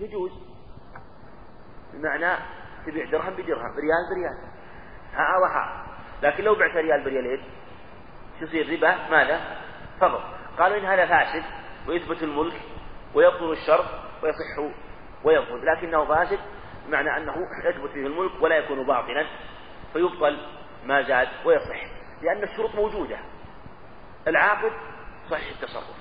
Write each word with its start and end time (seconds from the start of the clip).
يجوز. 0.00 0.32
بمعنى 1.92 2.36
تبيع 2.86 3.10
درهم 3.10 3.34
بدرهم 3.34 3.76
ريال 3.76 4.04
بريال. 4.10 4.50
ها 5.14 5.38
وها. 5.38 5.86
لكن 6.22 6.44
لو 6.44 6.54
بعت 6.54 6.76
ريال 6.76 7.04
بريالين 7.04 7.44
يصير 8.40 8.72
ربا. 8.72 9.08
ماذا؟ 9.10 9.60
فضل. 10.00 10.20
قالوا 10.58 10.78
إن 10.78 10.84
هذا 10.84 11.06
فاسد 11.06 11.44
ويثبت 11.88 12.22
الملك 12.22 12.60
ويبطل 13.14 13.52
الشرط 13.52 13.86
ويصح 14.22 14.74
ويبطل 15.24 15.66
لكنه 15.66 16.04
فاسد 16.04 16.38
بمعنى 16.86 17.16
أنه 17.16 17.34
يثبت 17.64 17.90
فيه 17.90 18.06
الملك 18.06 18.42
ولا 18.42 18.56
يكون 18.56 18.86
باطلا. 18.86 19.26
فيبطل 19.92 20.46
ما 20.84 21.02
زاد 21.02 21.28
ويصح. 21.44 21.82
لأن 22.22 22.42
الشروط 22.42 22.74
موجودة. 22.74 23.18
العاقد 24.28 24.72
صحيح 25.30 25.48
التصرف. 25.48 25.96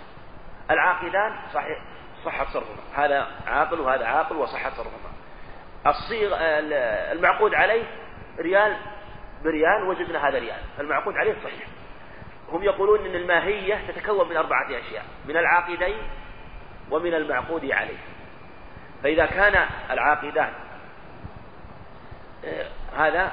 العاقدان 0.71 1.36
صحيح 1.54 1.96
صح 2.26 2.44
تصرفهما 2.44 2.82
هذا 2.96 3.28
عاقل 3.48 3.80
وهذا 3.80 4.06
عاقل 4.06 4.36
وصح 4.36 4.70
تصرفهما 4.70 5.12
الصيغ 5.88 6.38
المعقود 7.12 7.54
عليه 7.54 7.84
ريال 8.39 8.78
بريال 9.44 9.84
وجدنا 9.84 10.30
هذا 10.30 10.39
ريال. 10.39 10.60
المعقود 10.80 11.18
عليه 11.18 11.34
صحيح. 11.44 11.68
هم 12.50 12.64
يقولون 12.64 13.06
إن 13.06 13.16
الماهية 13.16 13.88
تتكون 13.88 14.30
من 14.30 14.38
أربعة 14.38 14.66
أشياء 14.66 15.06
من 15.25 15.38
العاقدين 15.38 15.98
ومن 16.92 17.14
المعقود 17.14 17.72
عليه. 17.72 17.98
فإذا 19.04 19.25
كان 19.25 19.68
العاقدان 19.92 20.54
آه، 22.46 22.68
هذا 22.97 23.32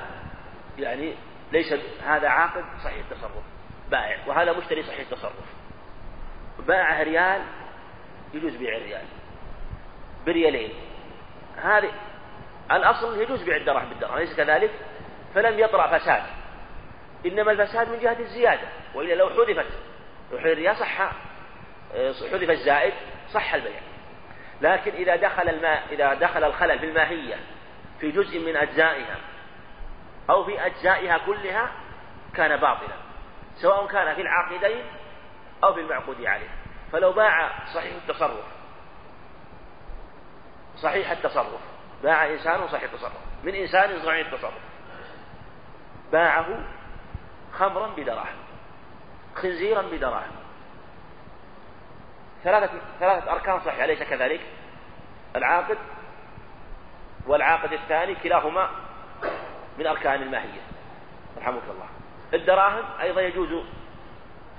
يعني 0.79 1.15
ليس 1.53 1.75
هذا 2.05 2.29
عاقد 2.29 2.65
صحيح 2.85 2.99
التصرف 3.11 3.45
بائع 3.91 4.17
وهذا 4.27 4.53
مشتري 4.59 4.83
صحيح 4.83 5.01
التصرف. 5.01 5.55
باع 6.67 7.03
ريال 7.03 7.43
يجوز 8.35 8.57
بيع 8.57 8.77
الريال. 8.77 9.05
بريالين. 10.27 10.71
هذه 11.57 11.91
الأصل 12.73 13.23
يجوز 13.23 13.43
بيع 13.43 13.57
الدرهم 13.57 13.89
بالدرهم 13.89 14.17
أليس 14.17 14.37
كذلك؟ 14.37 14.71
فلم 15.35 15.59
يطرأ 15.59 15.99
فساد. 15.99 16.23
إنما 17.27 17.53
الفساد 17.53 17.89
من 17.89 17.99
جهة 17.99 18.19
الزيادة 18.19 18.69
وإلا 18.95 19.15
لو 19.15 19.29
حذفت 19.29 19.67
لو 20.33 20.39
الريال 20.39 20.77
صح 20.77 21.13
حذف 22.33 22.51
الزائد 22.51 22.95
صح 23.33 23.55
البيع. 23.55 23.81
لكن 24.61 24.93
إذا 24.93 25.17
دخل 25.17 25.49
الماء 25.49 25.83
إذا 25.91 26.15
دخل 26.15 26.45
الخلل 26.45 26.79
في 26.79 26.87
الماهية 26.87 27.37
في 28.01 28.11
جزء 28.11 28.39
من 28.39 28.57
أجزائها 28.57 29.17
أو 30.31 30.45
في 30.45 30.67
أجزائها 30.67 31.19
كلها 31.19 31.73
كان 32.35 32.57
باطلا 32.57 32.95
سواء 33.55 33.87
كان 33.87 34.15
في 34.15 34.21
العاقدين 34.21 34.85
أو 35.65 35.75
في 35.75 35.81
المعقود 35.81 36.25
عليه. 36.25 36.49
فلو 36.95 37.13
باع 37.13 37.51
صحيح 37.75 37.95
التصرف. 37.95 38.45
صحيح 40.77 41.11
التصرف. 41.11 41.61
باع 42.03 42.27
إنسان 42.27 42.69
صحيح 42.69 42.83
التصرف. 42.83 43.19
من 43.45 43.55
إنسان 43.55 43.99
صحيح 43.99 44.27
التصرف. 44.27 44.61
باعه 46.13 46.47
خمرا 47.53 47.87
بدراهم 47.87 48.37
خنزيرا 49.35 49.83
بدراهم 49.83 50.33
ثلاثة 52.45 52.73
ثلاثة 53.01 53.33
أركان 53.33 53.61
صحيحة 53.61 53.85
أليس 53.85 54.03
كذلك؟ 54.03 54.41
العاقد 55.37 55.79
والعاقد 57.27 57.73
الثاني 57.73 58.15
كلاهما 58.15 58.71
من 59.79 59.87
أركان 59.87 60.23
الماهية. 60.23 60.61
رحمك 61.39 61.63
الله. 61.63 61.89
الدراهم 62.35 62.85
أيضا 63.01 63.21
يجوز 63.21 63.65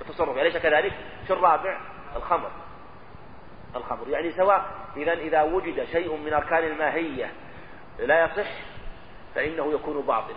التصرف 0.00 0.38
أليس 0.38 0.56
كذلك؟ 0.56 0.92
في 1.26 1.32
الرابع 1.32 1.95
الخمر. 2.16 2.50
الخمر. 3.76 4.08
يعني 4.08 4.32
سواء 4.32 4.64
إذا 4.96 5.12
إذا 5.12 5.42
وجد 5.42 5.84
شيء 5.84 6.16
من 6.16 6.32
أركان 6.32 6.64
الماهية 6.64 7.32
لا 7.98 8.24
يصح 8.24 8.50
فإنه 9.34 9.72
يكون 9.72 10.00
باطلا. 10.00 10.36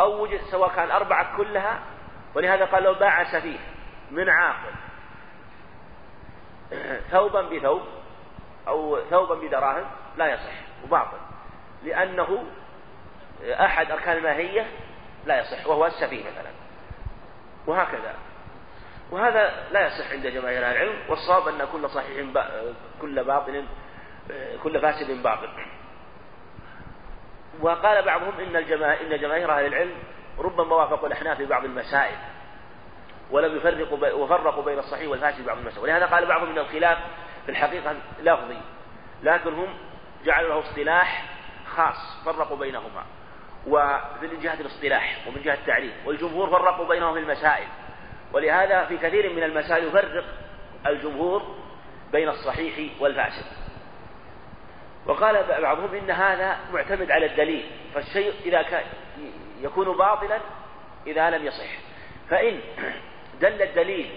أو 0.00 0.22
وجد 0.22 0.40
سواء 0.40 0.68
كان 0.68 0.84
الأربعة 0.84 1.36
كلها 1.36 1.80
ولهذا 2.34 2.64
قال 2.64 2.82
لو 2.82 2.94
باع 2.94 3.24
سفيه 3.24 3.58
من 4.10 4.30
عاقل 4.30 4.72
ثوبا 7.10 7.42
بثوب 7.42 7.82
أو 8.68 8.98
ثوبا 9.10 9.34
بدراهم 9.34 9.84
لا 10.16 10.32
يصح 10.32 10.52
وباطل 10.84 11.18
لأنه 11.84 12.44
أحد 13.44 13.90
أركان 13.90 14.16
الماهية 14.16 14.66
لا 15.26 15.40
يصح 15.40 15.66
وهو 15.66 15.86
السفيه 15.86 16.30
مثلا. 16.30 16.50
وهكذا. 17.66 18.14
وهذا 19.10 19.66
لا 19.72 19.86
يصح 19.86 20.12
عند 20.12 20.26
جماهير 20.26 20.64
أهل 20.64 20.76
العلم 20.76 20.98
والصواب 21.08 21.48
أن 21.48 21.68
كل 21.72 21.90
صحيح 21.90 22.26
كل 23.00 23.24
باطل 23.24 23.64
كل 24.62 24.80
فاسد 24.80 25.22
باطل 25.22 25.48
وقال 27.60 28.04
بعضهم 28.04 28.40
إن 28.40 28.56
الجماهير 28.56 29.06
إن 29.06 29.20
جماهير 29.20 29.52
أهل 29.52 29.66
العلم 29.66 29.94
ربما 30.38 30.76
وافقوا 30.76 31.08
الأحناف 31.08 31.36
في 31.36 31.44
بعض 31.44 31.64
المسائل 31.64 32.16
ولم 33.30 33.56
يفرقوا 33.56 34.08
وفرقوا 34.12 34.62
بين 34.62 34.78
الصحيح 34.78 35.10
والفاسد 35.10 35.36
في 35.36 35.46
بعض 35.46 35.58
المسائل. 35.58 35.82
ولهذا 35.82 36.06
قال 36.06 36.26
بعضهم 36.26 36.50
إن 36.50 36.58
الخلاف 36.58 36.98
في 37.44 37.50
الحقيقة 37.50 37.94
لفظي 38.22 38.58
لكن 39.22 39.54
هم 39.54 39.78
جعلوا 40.24 40.48
له 40.48 40.58
اصطلاح 40.58 41.24
خاص 41.76 42.24
فرقوا 42.24 42.56
بينهما. 42.56 43.04
ومن 43.66 44.40
جهة 44.42 44.60
الاصطلاح 44.60 45.18
ومن 45.28 45.42
جهة 45.42 45.54
التعريف 45.54 45.92
والجمهور 46.06 46.50
فرقوا 46.50 46.88
بينهم 46.88 47.14
في 47.14 47.20
المسائل. 47.20 47.68
ولهذا 48.32 48.84
في 48.84 48.96
كثير 48.96 49.32
من 49.32 49.42
المسائل 49.42 49.86
يفرق 49.86 50.24
الجمهور 50.86 51.56
بين 52.12 52.28
الصحيح 52.28 52.92
والفاسد 53.00 53.44
وقال 55.06 55.62
بعضهم 55.62 55.94
إن 55.94 56.10
هذا 56.10 56.56
معتمد 56.72 57.10
على 57.10 57.26
الدليل 57.26 57.64
فالشيء 57.94 58.32
إذا 58.44 58.62
كان 58.62 58.84
يكون 59.60 59.96
باطلا 59.96 60.40
إذا 61.06 61.30
لم 61.30 61.46
يصح. 61.46 61.66
فإن 62.30 62.60
دل 63.40 63.62
الدليل 63.62 64.10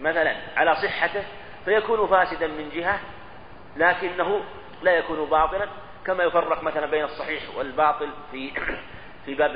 مثلا 0.00 0.36
على 0.56 0.74
صحته 0.74 1.24
فيكون 1.64 2.06
فاسدا 2.06 2.46
من 2.46 2.70
جهة 2.74 3.00
لكنه 3.76 4.40
لا 4.82 4.92
يكون 4.92 5.24
باطلا 5.24 5.68
كما 6.06 6.24
يفرق 6.24 6.62
مثلا 6.62 6.86
بين 6.86 7.04
الصحيح 7.04 7.42
والباطل 7.56 8.10
في 8.32 8.50
في 9.24 9.34
باب 9.34 9.52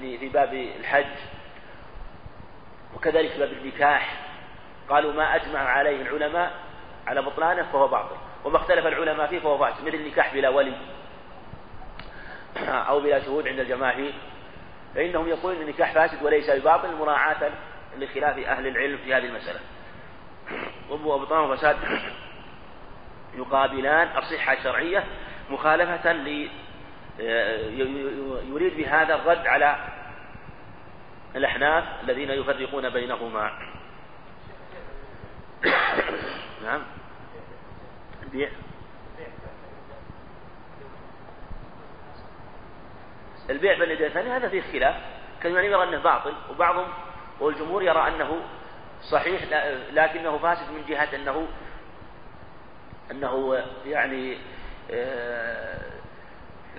في 0.00 0.28
باب 0.28 0.54
الحج 0.54 1.06
وكذلك 2.96 3.38
باب 3.38 3.52
النكاح. 3.52 4.16
قالوا 4.88 5.12
ما 5.12 5.36
أجمع 5.36 5.60
عليه 5.60 6.02
العلماء 6.02 6.52
على 7.06 7.22
بطلانه 7.22 7.62
فهو 7.62 7.88
باطل 7.88 8.16
وما 8.44 8.56
اختلف 8.56 8.86
العلماء 8.86 9.26
فيه 9.26 9.38
فهو 9.38 9.58
فاسد 9.58 9.86
مثل 9.86 9.94
النكاح 9.94 10.34
بلا 10.34 10.48
ولي 10.48 10.72
أو 12.66 13.00
بلا 13.00 13.20
شهود 13.20 13.48
عند 13.48 13.58
الجماهير 13.60 14.12
فإنهم 14.94 15.28
يقولون 15.28 15.56
أن 15.56 15.62
النكاح 15.62 15.92
فاسد 15.92 16.22
وليس 16.22 16.50
بباطل 16.50 16.96
مراعاة 16.96 17.50
لخلاف 17.98 18.38
أهل 18.38 18.66
العلم 18.66 18.98
في 19.04 19.14
هذه 19.14 19.24
المسألة. 19.24 19.60
وبطلان 20.90 21.50
وفساد 21.50 21.76
يقابلان 23.34 24.08
الصحة 24.16 24.52
الشرعية 24.52 25.04
مخالفة 25.50 26.12
ل 26.12 26.50
يريد 28.52 28.76
بهذا 28.76 29.14
الرد 29.14 29.46
على 29.46 29.76
الأحناف 31.36 31.84
الذين 32.02 32.30
يفرقون 32.30 32.90
بينهما. 32.90 33.58
نعم. 36.64 36.82
البيع 38.22 38.48
البيع 43.50 43.72
بين 43.72 43.82
اليدين 43.82 44.06
الثاني 44.06 44.30
هذا 44.30 44.48
فيه 44.48 44.62
خلاف 44.72 44.96
كان 45.42 45.52
يرى 45.52 45.84
أنه 45.84 45.98
باطل 45.98 46.34
وبعضهم 46.50 46.88
والجمهور 47.40 47.82
يرى 47.82 48.08
أنه 48.08 48.40
صحيح 49.10 49.42
لكنه 49.92 50.38
فاسد 50.38 50.70
من 50.70 50.84
جهة 50.88 51.16
أنه 51.16 51.48
أنه 53.10 53.62
يعني 53.86 54.38
آه، 54.90 55.78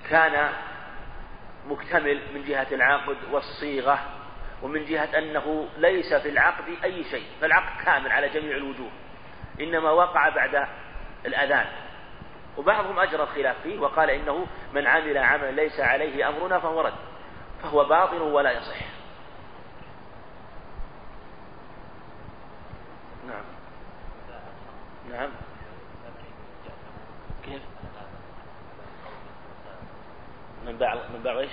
كان 0.09 0.50
مكتمل 1.68 2.21
من 2.33 2.44
جهة 2.44 2.68
العقد 2.71 3.18
والصيغة. 3.31 4.20
ومن 4.61 4.85
جهة 4.85 5.17
أنه 5.17 5.67
ليس 5.77 6.13
في 6.13 6.29
العقد 6.29 6.63
أي 6.83 7.03
شيء 7.03 7.25
فالعقد 7.41 7.85
كامل 7.85 8.11
على 8.11 8.29
جميع 8.29 8.57
الوجوه 8.57 8.91
إنما 9.59 9.91
وقع 9.91 10.29
بعد 10.29 10.67
الأذان. 11.25 11.65
وبعضهم 12.57 12.99
أجرى 12.99 13.23
الخلاف 13.23 13.61
فيه 13.63 13.79
وقال 13.79 14.09
إنه 14.09 14.47
من 14.73 14.87
عمل 14.87 15.17
عملا 15.17 15.51
ليس 15.51 15.79
عليه 15.79 16.29
أمرنا 16.29 16.59
فهو 16.59 16.81
رد 16.81 16.93
فهو 17.63 17.85
باطل 17.85 18.21
ولا 18.21 18.51
يصح. 18.51 18.75
نعم. 23.27 23.43
نعم. 25.09 25.29
كيف؟ 27.45 27.61
من 30.65 30.77
باع 30.77 30.95
من 31.13 31.23
باع 31.23 31.39
إيش؟ 31.39 31.51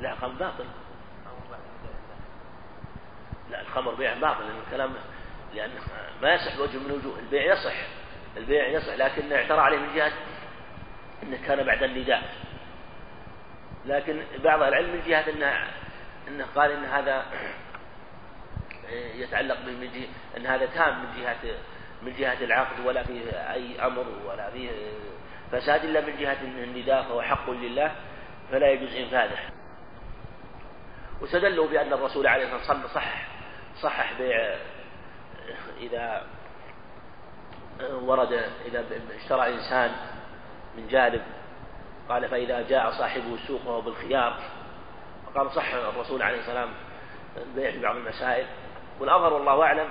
لا 0.00 0.12
الخمر 0.12 0.32
باطل. 0.32 0.64
لا 3.50 3.60
الخمر 3.60 3.94
بيع 3.94 4.14
باطل 4.14 4.44
لأن 4.44 4.58
الكلام 4.66 4.94
لأن 5.54 5.70
ما 6.22 6.34
يصح 6.34 6.58
وجه 6.58 6.78
من 6.78 6.90
وجوه 6.90 7.18
البيع 7.18 7.52
يصح 7.52 7.74
البيع 8.36 8.68
يصح 8.68 8.94
لكن 8.94 9.32
اعترى 9.32 9.60
عليه 9.60 9.78
من 9.78 9.94
جهة 9.94 10.12
أنه 11.22 11.38
كان 11.46 11.66
بعد 11.66 11.82
النداء. 11.82 12.22
لكن 13.86 14.22
بعض 14.44 14.62
العلم 14.62 14.92
من 14.92 15.02
جهة 15.06 15.30
أنه 15.30 15.70
أنه 16.28 16.46
قال 16.54 16.70
أن 16.70 16.84
هذا 16.84 17.26
يتعلق 19.22 19.58
من 19.60 19.90
جهة 19.94 20.08
أن 20.36 20.46
هذا 20.46 20.66
تام 20.66 20.98
من 20.98 21.22
جهة 21.22 21.56
من 22.02 22.12
جهة 22.12 22.44
العقد 22.44 22.86
ولا 22.86 23.02
فيه 23.02 23.52
أي 23.52 23.86
أمر 23.86 24.06
ولا 24.26 24.50
فيه 24.50 24.70
فساد 25.52 25.84
إلا 25.84 26.00
من 26.00 26.16
جهة 26.16 26.36
النداء 26.42 27.02
فهو 27.02 27.22
حق 27.22 27.50
لله 27.50 27.94
فلا 28.50 28.70
يجوز 28.70 28.94
إنفاذه. 28.94 29.38
واستدلوا 31.20 31.66
بأن 31.66 31.92
الرسول 31.92 32.26
عليه 32.26 32.44
الصلاة 32.44 32.82
والسلام 32.82 32.88
صح 32.94 33.26
صحح 33.82 34.12
بيع 34.18 34.56
إذا 35.80 36.26
ورد 37.80 38.32
إذا 38.66 38.84
اشترى 39.16 39.54
إنسان 39.54 39.92
من 40.76 40.88
جانب 40.88 41.22
قال 42.08 42.28
فإذا 42.28 42.68
جاء 42.68 42.90
صاحبه 42.90 43.34
السوق 43.34 43.66
وهو 43.66 43.80
بالخيار 43.80 44.40
وقال 45.26 45.50
صح 45.50 45.74
الرسول 45.74 46.22
عليه 46.22 46.38
السلام 46.38 46.68
البيع 47.36 47.70
في 47.70 47.80
بعض 47.80 47.96
المسائل. 47.96 48.46
والأظهر 49.00 49.32
والله 49.32 49.62
أعلم 49.62 49.88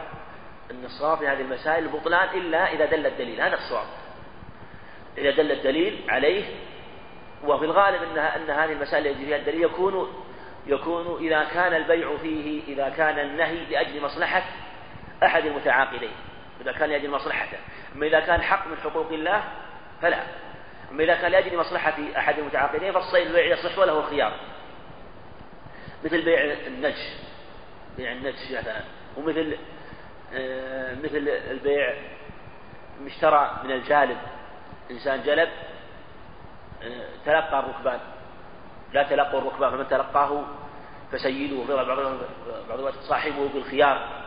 أن 0.72 0.86
الصواب 0.86 1.18
في 1.18 1.28
هذه 1.28 1.42
المسائل 1.42 1.88
بطلان 1.88 2.38
إلا 2.38 2.74
إذا 2.74 2.86
دل 2.86 3.06
الدليل 3.06 3.42
هذا 3.42 3.56
الصواب. 3.56 3.88
إذا 5.18 5.32
دل 5.32 5.52
الدليل 5.52 6.10
عليه 6.10 6.46
وفي 7.44 7.66
الغالب 7.66 8.04
أن 8.04 8.18
أن 8.18 8.50
هذه 8.50 8.72
المسائل 8.72 9.08
التي 9.08 9.26
فيها 9.26 9.38
الدليل 9.38 9.64
يكون 9.64 10.24
يكون 10.68 11.26
إذا 11.28 11.44
كان 11.44 11.74
البيع 11.74 12.18
فيه 12.18 12.64
إذا 12.68 12.90
كان 12.90 13.20
النهي 13.20 13.66
لأجل 13.66 14.02
مصلحة 14.02 14.44
أحد 15.24 15.46
المتعاقدين. 15.46 16.12
إذا 16.62 16.72
كان 16.72 16.90
لأجل 16.90 17.10
مصلحته 17.10 17.58
أما 17.96 18.06
إذا 18.06 18.20
كان 18.20 18.42
حق 18.42 18.68
من 18.68 18.78
حقوق 18.78 19.12
الله 19.12 19.44
فلا. 20.02 20.24
أما 20.92 21.04
إذا 21.04 21.16
كان 21.16 21.32
لأجل 21.32 21.58
مصلحة 21.58 21.94
أحد 22.18 22.40
المتعاقدين 22.40 22.92
فالصيد 22.92 23.28
البيع 23.28 23.46
يصح 23.46 23.78
وله 23.78 24.02
خيار. 24.02 24.34
مثل 26.04 26.22
بيع 26.22 26.42
النج. 26.68 26.98
بيع 27.98 28.12
النج 28.12 28.36
مثلا. 28.52 28.82
ومثل 29.18 29.58
آه، 30.34 30.96
مثل 30.96 31.30
البيع 31.52 31.94
اشترى 33.06 33.62
من 33.64 33.72
الجالب. 33.72 34.18
إنسان 34.92 35.24
جلب 35.24 35.50
آه، 36.84 37.08
تلقى 37.26 37.60
الركبان. 37.60 38.00
لا 38.94 39.04
تلقوا 39.04 39.40
الركبان 39.40 39.72
فمن 39.72 39.88
تلقاه 39.88 40.44
فسيدوه 41.12 41.84
بعض 42.70 42.80
الوقت 42.80 42.94
صاحبه 42.94 43.50
بالخيار. 43.54 44.26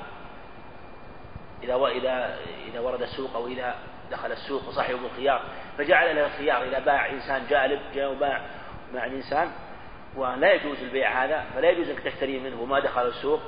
إذا 1.62 1.86
إذا 1.86 2.38
إذا 2.68 2.80
ورد 2.80 3.02
السوق 3.02 3.34
أو 3.34 3.46
إذا 3.46 3.74
دخل 4.10 4.32
السوق 4.32 4.68
وصاحبه 4.68 4.98
بالخيار. 4.98 5.42
فجعل 5.78 6.16
له 6.16 6.26
الخيار. 6.26 6.62
إذا 6.62 6.78
باع 6.78 7.10
إنسان 7.10 7.46
جالب 7.50 7.80
جاء 7.94 8.12
وباع 8.12 8.40
مع 8.94 9.06
الإنسان. 9.06 9.50
ولا 10.16 10.52
يجوز 10.52 10.82
البيع 10.82 11.24
هذا 11.24 11.44
فلا 11.54 11.70
يجوز 11.70 11.88
أنك 11.88 12.00
تشتري 12.00 12.40
منه. 12.40 12.62
وما 12.62 12.80
دخل 12.80 13.06
السوق. 13.06 13.40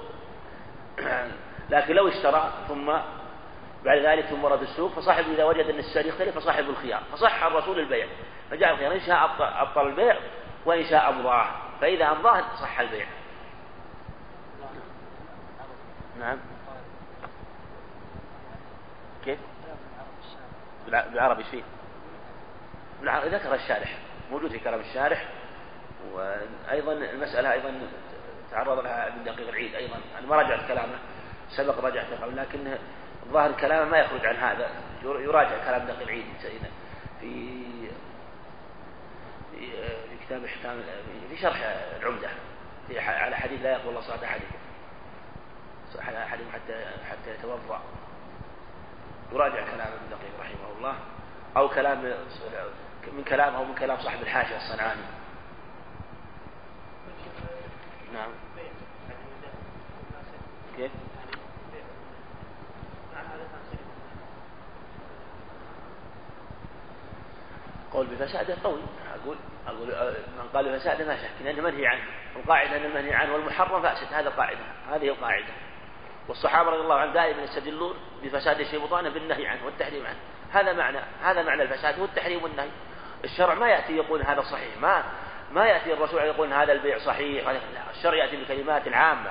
لكن 1.70 1.94
لو 1.94 2.08
اشترى 2.08 2.52
ثم 2.68 2.86
بعد 3.84 3.98
ذلك 3.98 4.24
ثم 4.24 4.44
ورد 4.44 4.62
السوق 4.62 4.90
فصاحب 4.92 5.24
إذا 5.32 5.44
وجد 5.44 5.66
أن 5.66 5.78
السعر 5.78 6.06
يختلف 6.06 6.38
فصاحب 6.38 6.68
الخيار. 6.68 7.00
فصح 7.12 7.44
الرسول 7.44 7.78
البيع. 7.78 8.06
فجعل 8.50 8.72
الخيار. 8.72 8.92
إن 8.92 9.00
شاء 9.00 9.30
أبطل 9.40 9.86
البيع 9.86 10.16
وإن 10.64 10.84
شاء 10.84 11.10
أمضاه 11.10 11.46
فإذا 11.80 12.10
أمضاه 12.10 12.56
صح 12.60 12.80
البيع. 12.80 13.06
نعم. 16.18 16.38
كيف؟ 19.24 19.38
بالعربي 20.86 21.42
إيش 21.42 21.50
فيه؟ 21.50 21.62
ذكر 23.02 23.54
الشارح. 23.54 23.98
موجود 24.30 24.50
في 24.50 24.58
كلام 24.58 24.80
الشارح. 24.80 25.28
وأيضا 26.12 26.92
المسألة 26.92 27.52
أيضا 27.52 27.80
تعرض 28.50 28.78
لها 28.78 29.08
ابن 29.08 29.24
دقيق 29.24 29.48
العيد 29.48 29.74
أيضا. 29.74 29.96
أنا 30.18 30.26
ما 30.26 30.36
راجعت 30.36 30.68
كلامه. 30.68 30.98
سبق 31.48 31.84
راجعت 31.84 32.06
قبل 32.22 32.36
لكن 32.36 32.78
ظاهر 33.28 33.52
كلامه 33.52 33.90
ما 33.90 33.98
يخرج 33.98 34.26
عن 34.26 34.36
هذا. 34.36 34.70
يراجع 35.02 35.64
كلام 35.64 35.86
دقيق 35.86 36.02
العيد. 36.02 36.26
في 37.20 37.60
في 39.58 40.16
كتاب 40.26 40.44
احكام 40.44 40.82
في 41.30 41.36
شرح 41.36 41.56
العمدة. 42.00 42.28
في 42.88 42.98
على 42.98 43.36
حديث 43.36 43.62
لا 43.62 43.72
يقبل 43.72 43.88
الله 43.88 44.00
صلاة 44.00 44.24
أحدكم. 44.24 44.58
أحدكم 45.98 46.50
حتى 46.52 46.84
حتى 47.10 47.30
يتوضأ. 47.30 47.80
يراجع 49.32 49.54
كلام 49.54 49.92
ابن 49.92 50.10
دقيق 50.10 50.40
رحمه 50.40 50.78
الله 50.78 50.94
أو 51.56 51.68
كلام 51.68 52.02
من 53.12 53.24
كلام 53.28 53.54
أو 53.54 53.64
من 53.64 53.74
كلام 53.74 54.00
صاحب 54.00 54.22
الحاشية 54.22 54.56
الصنعاني. 54.56 55.00
نعم. 58.14 58.30
كيف؟ 60.76 60.90
قول 67.92 68.06
بفساده 68.06 68.56
قوي. 68.64 68.80
من 69.72 70.48
قال 70.54 70.72
بفساده 70.72 71.04
ما 71.04 71.16
شك 71.16 71.44
لأنه 71.44 71.62
منهي 71.62 71.86
عنه. 71.86 72.02
القاعدة 72.36 72.76
أن 72.76 72.84
المنهي 72.84 73.14
عنه 73.14 73.34
والمحرم 73.34 73.82
فاسد 73.82 74.12
هذا 74.12 74.28
القاعدة 74.28 74.60
هذه 74.90 75.08
القاعدة. 75.08 75.52
والصحابة 76.28 76.70
رضي 76.70 76.80
الله 76.80 76.94
عنهم 76.94 77.12
دائما 77.12 77.42
يستدلون 77.42 77.94
بفساد 78.22 78.60
الشيء 78.60 78.84
بطانة 78.84 79.08
بالنهي 79.08 79.46
عنه 79.46 79.64
والتحريم 79.64 80.06
عنه. 80.06 80.18
هذا 80.52 80.72
معنى 80.72 80.98
هذا 81.22 81.42
معنى 81.42 81.62
الفساد 81.62 81.98
هو 81.98 82.04
التحريم 82.04 82.42
والنهي. 82.42 82.70
الشرع 83.24 83.54
ما 83.54 83.68
يأتي 83.68 83.96
يقول 83.96 84.22
هذا 84.22 84.40
صحيح 84.40 84.76
ما 84.80 85.04
ما 85.52 85.66
يأتي 85.66 85.92
الرسول 85.92 86.20
يقول 86.20 86.52
هذا 86.52 86.72
البيع 86.72 86.98
صحيح. 86.98 87.48
لا 87.48 87.58
الشرع 87.90 88.14
يأتي 88.14 88.36
بكلمات 88.36 88.86
العامة 88.86 89.30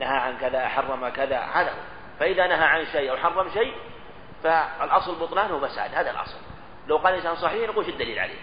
نهى 0.00 0.18
عن 0.18 0.36
كذا 0.38 0.68
حرم 0.68 1.08
كذا 1.08 1.38
هذا 1.38 1.74
فإذا 2.20 2.46
نهى 2.46 2.64
عن 2.64 2.84
شيء 2.84 3.10
أو 3.10 3.16
حرم 3.16 3.50
شيء 3.50 3.74
فالأصل 4.42 5.14
بطلان 5.14 5.50
هو 5.50 5.60
فساد 5.60 5.94
هذا 5.94 6.10
الأصل. 6.10 6.38
لو 6.86 6.96
قال 6.96 7.14
الإنسان 7.14 7.36
صحيح 7.36 7.68
نقول 7.68 7.88
الدليل 7.88 8.18
عليه؟ 8.18 8.38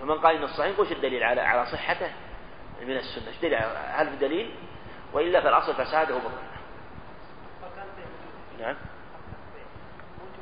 فمن 0.00 0.18
قال 0.18 0.36
إنه 0.36 0.46
صحيح 0.46 0.72
نقول 0.72 0.92
الدليل؟ 0.92 1.22
على 1.22 1.40
على 1.40 1.66
صحته 1.66 2.10
من 2.82 2.96
السنة. 2.96 3.28
إيش 3.28 3.38
دليل؟ 3.42 3.58
هل 3.92 4.10
في 4.10 4.16
دليل؟ 4.16 4.54
وإلا 5.12 5.40
فالأصل 5.40 5.74
فساده 5.74 6.14
بطلان 6.14 6.50
نعم. 8.60 8.76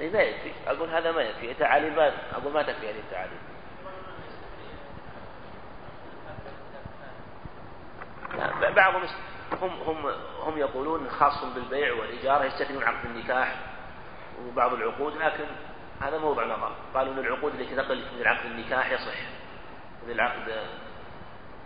إيه 0.01 0.13
ما 0.13 0.23
يكفي. 0.23 0.53
أقول 0.67 0.89
هذا 0.91 1.13
ما 1.13 1.23
يكفي. 1.23 1.55
تعاليم 1.55 1.97
ما 1.97 2.13
أقول 2.33 2.53
ما 2.53 2.63
تكفي 2.63 2.91
هذه 2.91 2.99
التعاليم 2.99 3.39
لا 8.61 8.71
بعضهم 8.71 9.03
هم 9.63 9.71
هم 9.71 10.07
هم 10.41 10.59
يقولون 10.59 11.11
خاص 11.11 11.45
بالبيع 11.45 11.93
والإجارة 11.93 12.45
يستثنون 12.45 12.83
عقد 12.83 13.05
النكاح 13.05 13.57
وبعض 14.47 14.73
العقود 14.73 15.17
لكن 15.17 15.45
هذا 16.01 16.19
موضع 16.19 16.45
نظر. 16.45 16.73
قالوا 16.95 17.15
إن 17.15 17.19
العقود 17.19 17.55
التي 17.55 17.77
تقل 17.77 18.05
من 18.19 18.27
عقد 18.27 18.47
النكاح 18.47 18.91
يصح. 18.91 19.17
من 20.09 20.15
العقد 20.15 20.53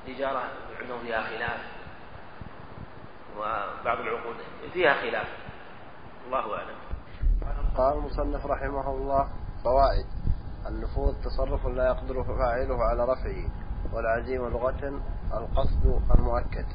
الإجارة 0.07 0.43
عندهم 0.81 0.99
فيها 1.01 1.23
خلاف 1.23 1.61
وبعض 3.37 3.99
العقود 4.01 4.37
فيها 4.73 4.95
خلاف. 4.95 5.27
الله 6.27 6.59
أعلم. 6.59 6.77
قال 7.77 7.97
المصنف 7.99 8.47
رحمه 8.47 8.91
الله 8.91 9.29
فوائد 9.65 10.07
النفوذ 10.69 11.15
تصرف 11.25 11.67
لا 11.67 11.87
يقدر 11.87 12.25
فاعله 12.25 12.85
على 12.91 13.03
رفعه 13.03 13.51
والعزيمة 13.95 14.49
لغة 14.49 15.03
القصد 15.35 16.03
المؤكد. 16.19 16.67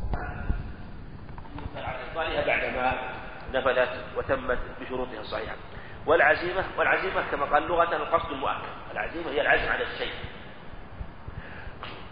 قالها 2.16 2.46
بعدما 2.46 2.94
نفذت 3.54 4.18
وتمت 4.18 4.60
بشروطها 4.82 5.20
الصحيحة. 5.20 5.56
والعزيمة 6.06 6.66
والعزيمة 6.78 7.32
كما 7.32 7.46
قال 7.46 7.68
لغة 7.68 7.96
القصد 7.96 8.32
المؤكد. 8.32 8.92
العزيمة 8.92 9.30
هي 9.30 9.42
العزم 9.42 9.72
على 9.72 9.84
الشيء. 9.84 10.14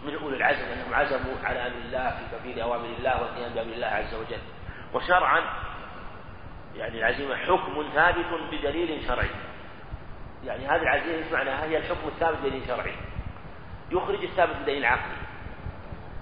من 0.04 0.14
أولي 0.22 0.36
العزم 0.36 0.64
أنهم 0.64 0.94
عزموا 0.94 1.34
على 1.44 1.66
أمر 1.66 1.76
الله 1.76 2.10
في 2.10 2.36
تنفيذ 2.36 2.58
أوامر 2.58 2.88
الله 2.98 3.22
والقيام 3.22 3.52
بأمر 3.52 3.72
الله 3.72 3.86
عز 3.86 4.14
وجل. 4.14 4.40
وشرعا 4.94 5.42
يعني 6.76 6.98
العزيمة 6.98 7.36
حكم 7.36 7.84
ثابت 7.94 8.26
بدليل 8.52 9.06
شرعي. 9.06 9.30
يعني 10.44 10.66
هذه 10.66 10.82
العزيمة 10.82 11.16
إيش 11.16 11.32
معناها؟ 11.32 11.64
هي 11.64 11.78
الحكم 11.78 12.08
الثابت 12.08 12.38
بدليل 12.38 12.66
شرعي. 12.66 12.94
يخرج 13.90 14.24
الثابت 14.24 14.56
بدليل 14.56 14.84
عقلي. 14.84 15.16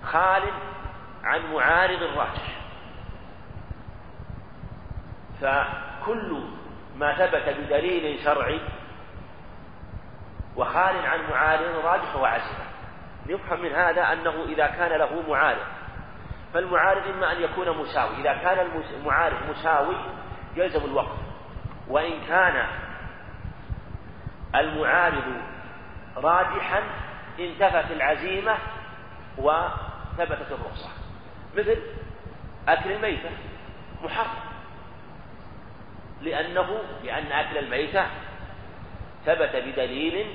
خال 0.02 0.42
عن 1.24 1.52
معارض 1.52 2.02
راجح 2.02 2.54
فكل 5.40 6.44
ما 6.96 7.14
ثبت 7.14 7.56
بدليل 7.58 8.24
شرعي 8.24 8.60
وخال 10.56 11.06
عن 11.06 11.20
معارض 11.30 11.84
راجح 11.84 12.14
هو 12.14 12.24
عزيمة. 12.24 12.73
يفهم 13.26 13.62
من 13.62 13.72
هذا 13.72 14.12
أنه 14.12 14.44
إذا 14.44 14.66
كان 14.66 14.98
له 14.98 15.22
معارض. 15.28 15.66
فالمعارض 16.54 17.06
إما 17.06 17.32
أن 17.32 17.42
يكون 17.42 17.78
مساوي. 17.78 18.16
إذا 18.16 18.32
كان 18.32 18.66
المعارض 19.00 19.36
مساوي 19.50 19.96
يلزم 20.56 20.84
الوقف. 20.84 21.18
وإن 21.88 22.20
كان 22.28 22.66
المعارض 24.54 25.24
راجحا 26.16 26.82
انتفت 27.40 27.90
العزيمة 27.90 28.56
وثبتت 29.38 30.52
الرخصة. 30.52 30.90
مثل 31.56 31.78
أكل 32.68 32.92
الميتة 32.92 33.30
محرم. 34.02 34.54
لأنه 36.22 36.80
لأن 37.04 37.32
أكل 37.32 37.58
الميتة 37.58 38.06
ثبت 39.26 39.56
بدليل 39.56 40.26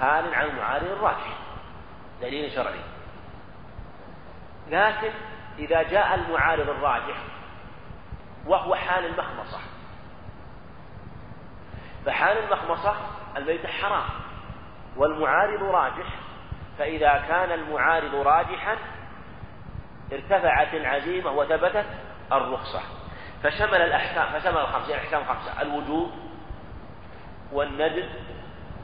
خال 0.00 0.34
عن 0.34 0.46
المعارض 0.46 0.86
الراجح 0.86 1.43
دليل 2.20 2.52
شرعي. 2.52 2.80
لكن 4.70 5.10
إذا 5.58 5.82
جاء 5.82 6.14
المعارض 6.14 6.68
الراجح 6.68 7.16
وهو 8.46 8.74
حال 8.74 9.06
المخمصة. 9.06 9.58
فحال 12.06 12.38
المخمصة 12.38 12.96
الميتة 13.36 13.68
حرام 13.68 14.04
والمعارض 14.96 15.62
راجح. 15.62 16.06
فإذا 16.78 17.24
كان 17.28 17.52
المعارض 17.52 18.14
راجحا 18.14 18.76
ارتفعت 20.12 20.74
العزيمة 20.74 21.30
وثبتت 21.32 21.86
الرخصة. 22.32 22.80
فشمل 23.42 23.82
الأحكام 23.82 24.40
فشمل 24.40 24.56
الخمسة 24.56 24.90
يعني 24.90 25.02
الأحكام 25.02 25.22
الخمسة 25.22 25.62
الوجوب 25.62 26.10
والندب 27.52 28.08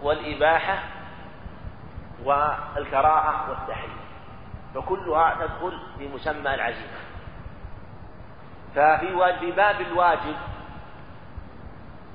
والإباحة 0.02 0.78
والكراهة 2.24 3.50
والتحريم. 3.50 4.00
فكلها 4.74 5.34
تدخل 5.34 5.78
في 5.98 6.08
مسمى 6.08 6.54
العزيمة. 6.54 6.98
ففي 8.74 9.36
في 9.40 9.50
باب 9.50 9.80
الواجب 9.80 10.36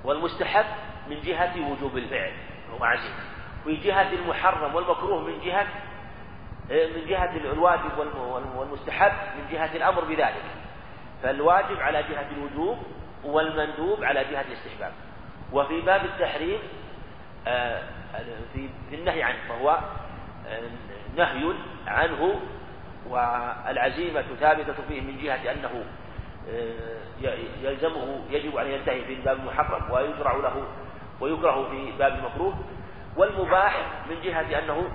والمستحب 0.03 0.65
من 1.09 1.21
جهة 1.21 1.71
وجوب 1.71 1.97
الفعل 1.97 2.33
هو 2.71 2.85
عزيمة. 2.85 3.24
وفي 3.62 3.75
جهة 3.75 4.12
المحرم 4.12 4.75
والمكروه 4.75 5.21
من 5.21 5.39
جهة 5.39 5.67
من 6.69 7.05
جهة 7.07 7.35
الواجب 7.35 7.97
والمستحب 8.55 9.12
من 9.38 9.47
جهة 9.51 9.75
الأمر 9.75 10.03
بذلك. 10.03 10.43
فالواجب 11.24 11.79
على 11.79 12.03
جهة 12.03 12.27
الوجوب 12.38 12.77
والمندوب 13.24 14.03
على 14.03 14.24
جهة 14.24 14.41
الاستحباب. 14.41 14.91
وفي 15.53 15.81
باب 15.81 16.05
التحريم 16.05 16.59
آه، 17.47 17.83
في 18.89 18.95
النهي 18.95 19.24
عنه 19.24 19.38
فهو 19.50 19.79
آه، 20.48 20.62
نهي 21.17 21.53
عنه 21.88 22.39
والعزيمة 23.10 24.24
ثابتة 24.39 24.74
فيه 24.88 25.01
من 25.01 25.17
جهة 25.24 25.51
أنه 25.51 25.86
آه، 26.50 26.98
يلزمه 27.62 28.22
يجب 28.29 28.55
أن 28.57 28.67
ينتهي 28.67 29.05
في 29.05 29.15
باب 29.15 29.39
المحرم 29.39 29.91
ويشرع 29.91 30.36
له 30.36 30.63
ويكره 31.22 31.69
في 31.69 31.91
باب 32.00 32.13
المكروه 32.13 32.55
والمباح 33.17 33.86
من 34.10 34.22
جهة 34.22 34.60
أنه 34.60 34.89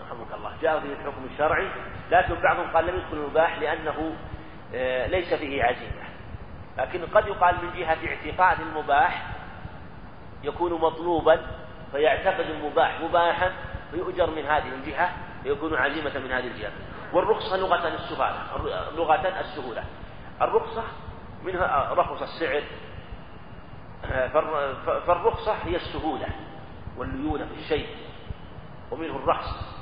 رحمك 0.00 0.34
الله 0.34 0.52
جاء 0.62 0.80
في 0.80 0.86
الحكم 0.86 1.24
الشرعي 1.32 1.68
لكن 2.10 2.34
بعضهم 2.34 2.70
قال 2.70 2.86
لم 2.86 2.94
يدخل 2.96 3.16
المباح 3.16 3.58
لأنه 3.58 4.12
آه، 4.74 5.06
ليس 5.06 5.34
فيه 5.34 5.64
عزيمة. 5.64 6.06
لكن 6.78 7.06
قد 7.06 7.26
يقال 7.26 7.54
من 7.62 7.70
جهة 7.78 7.96
اعتقاد 8.08 8.60
المباح 8.60 9.26
يكون 10.44 10.72
مطلوبا 10.72 11.40
فيعتقد 11.92 12.50
المباح 12.50 13.00
مباحا 13.00 13.52
فيؤجر 13.90 14.30
من 14.30 14.46
هذه 14.46 14.68
الجهة 14.68 15.10
فيكون 15.42 15.74
عزيمة 15.74 16.18
من 16.18 16.32
هذه 16.32 16.46
الجهة. 16.46 16.72
والرخصة 17.12 17.56
لغة 17.56 17.88
السهولة 17.88 18.36
لغة 18.96 19.40
السهولة. 19.40 19.84
الرخصة 20.42 20.84
منها 21.42 21.92
رخص 21.92 22.22
السعر. 22.22 22.62
فالرخصة 25.06 25.52
هي 25.52 25.76
السهولة 25.76 26.26
والليونة 26.96 27.46
في 27.46 27.60
الشيء 27.60 27.86
ومنه 28.90 29.16
الرخص 29.16 29.76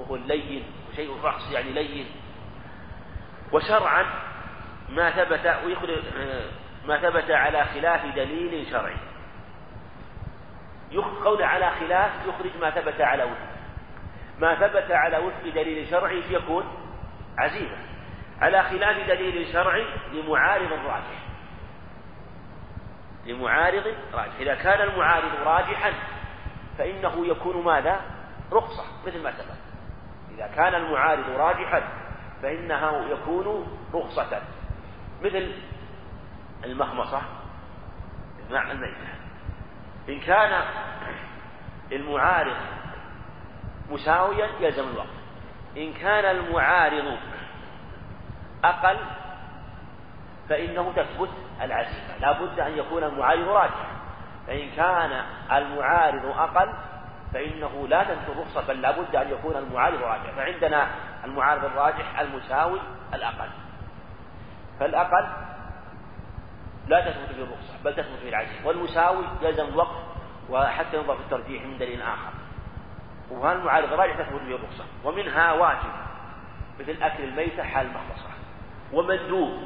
وهو 0.00 0.16
اللين 0.16 0.64
وشيء 0.92 1.14
الرخص 1.14 1.52
يعني 1.52 1.72
لين. 1.72 2.06
وشرعا 3.52 4.04
ما 4.88 5.10
ثبت 5.10 5.46
ما 6.86 6.96
ثبت 6.98 7.30
على 7.30 7.64
خلاف 7.64 8.06
دليل 8.06 8.66
شرعي. 8.70 8.96
قول 11.24 11.42
على 11.42 11.70
خلاف 11.70 12.10
يخرج 12.26 12.50
ما 12.60 12.70
ثبت 12.70 13.00
على 13.00 13.24
وفق 13.24 13.50
ما 14.40 14.54
ثبت 14.54 14.90
على 14.90 15.18
وفق 15.18 15.42
دليل 15.44 15.90
شرعي 15.90 16.22
يكون 16.30 16.64
عزيمة. 17.38 17.76
على 18.40 18.62
خلاف 18.62 19.08
دليل 19.08 19.52
شرعي 19.52 19.86
لمعارض 20.12 20.72
راجح. 20.72 21.20
لمعارض 23.26 23.94
راجح. 24.14 24.34
إذا 24.40 24.54
كان 24.54 24.88
المعارض 24.88 25.34
راجحا 25.44 25.92
فإنه 26.78 27.26
يكون 27.26 27.64
ماذا؟ 27.64 28.00
رخصة 28.52 28.84
مثل 29.06 29.22
ما 29.22 29.32
سبق. 29.32 29.54
إذا 30.34 30.46
كان 30.46 30.74
المعارض 30.74 31.30
راجحا 31.30 31.82
فإنه 32.42 33.10
يكون 33.10 33.78
رخصة. 33.94 34.42
مثل 35.22 35.52
المخمصة 36.64 37.22
مع 38.50 38.70
الميتة. 38.70 39.19
إن 40.08 40.20
كان 40.20 40.62
المعارض 41.92 42.56
مساويا 43.90 44.48
يلزم 44.60 44.88
الوقت. 44.88 45.06
إن 45.76 45.92
كان 45.92 46.36
المعارض 46.36 47.16
أقل 48.64 48.98
فإنه 50.48 50.92
تثبت 50.96 51.30
العزيمة. 51.62 52.18
لا 52.20 52.32
بد 52.32 52.60
أن 52.60 52.78
يكون 52.78 53.04
المعارض 53.04 53.48
راجحا. 53.48 53.86
فإن 54.46 54.70
كان 54.70 55.24
المعارض 55.52 56.26
أقل 56.26 56.72
فإنه 57.34 57.86
لا 57.88 58.04
تثبت 58.04 58.28
الرخصة 58.28 58.66
بل 58.68 58.80
لا 58.80 58.90
بد 58.90 59.16
أن 59.16 59.30
يكون 59.30 59.56
المعارض 59.56 60.02
راجحا. 60.02 60.32
فعندنا 60.36 60.88
المعارض 61.24 61.64
الراجح 61.64 62.20
المساوي 62.20 62.80
الأقل. 63.14 63.48
فالأقل 64.80 65.26
لا 66.90 67.10
تثبت 67.10 67.32
في 67.32 67.42
الرخصة 67.42 67.74
بل 67.84 67.94
تثبت 67.94 68.18
في 68.22 68.28
العزيمة 68.28 68.66
والمساوي 68.66 69.24
يلزم 69.42 69.64
الوقف 69.64 70.02
وحتى 70.50 70.96
ينظر 70.96 71.16
في 71.16 71.22
الترجيح 71.22 71.64
من 71.64 71.78
دليل 71.78 72.02
آخر. 72.02 72.32
وهذا 73.30 73.58
المعارض 73.58 73.92
الراجح 73.92 74.16
تثبت 74.16 74.42
به 74.42 74.54
الرخصة. 74.54 74.84
ومنها 75.04 75.52
واجب 75.52 75.92
مثل 76.80 77.02
أكل 77.02 77.24
الميتة 77.24 77.62
حال 77.62 77.86
المخلصة 77.86 78.30
ومندوب 78.92 79.62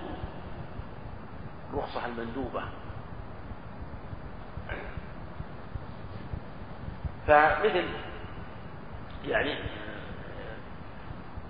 الرخصة 1.72 2.06
المندوبة. 2.06 2.62
فمثل 7.26 7.84
يعني 9.24 9.58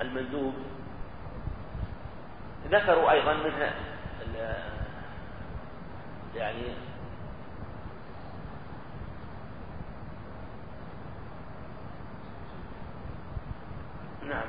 المندوب. 0.01 0.55
ذكروا 2.71 3.11
أيضا 3.11 3.33
منها 3.33 3.75
يعني 6.37 6.75
نعم. 14.29 14.47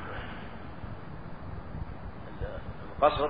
القصر 2.96 3.30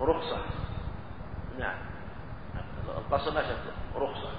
رخصة. 0.00 0.38
نعم. 1.58 1.78
القصر 2.88 3.30
لا 3.30 3.42
شك 3.42 3.56
رخصة. 3.96 4.30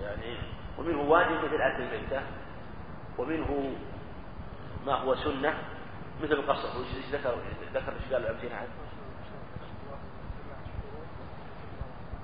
يعني 0.00 0.36
ومنه 0.78 1.00
واجب 1.00 1.44
مثل 1.44 1.60
أكل 1.60 1.82
الميتة. 1.82 2.22
ومنه 3.18 3.76
ما 4.86 4.94
هو 4.94 5.14
سنة. 5.14 5.54
مثل 6.22 6.32
القصر. 6.32 6.80
وش 6.80 6.86
ذكر؟ 7.12 7.34
ذكر 7.74 7.92
إيش 7.92 8.12
قال 8.12 8.26
الأمثلة 8.26 8.56
عنه؟ 8.56 8.68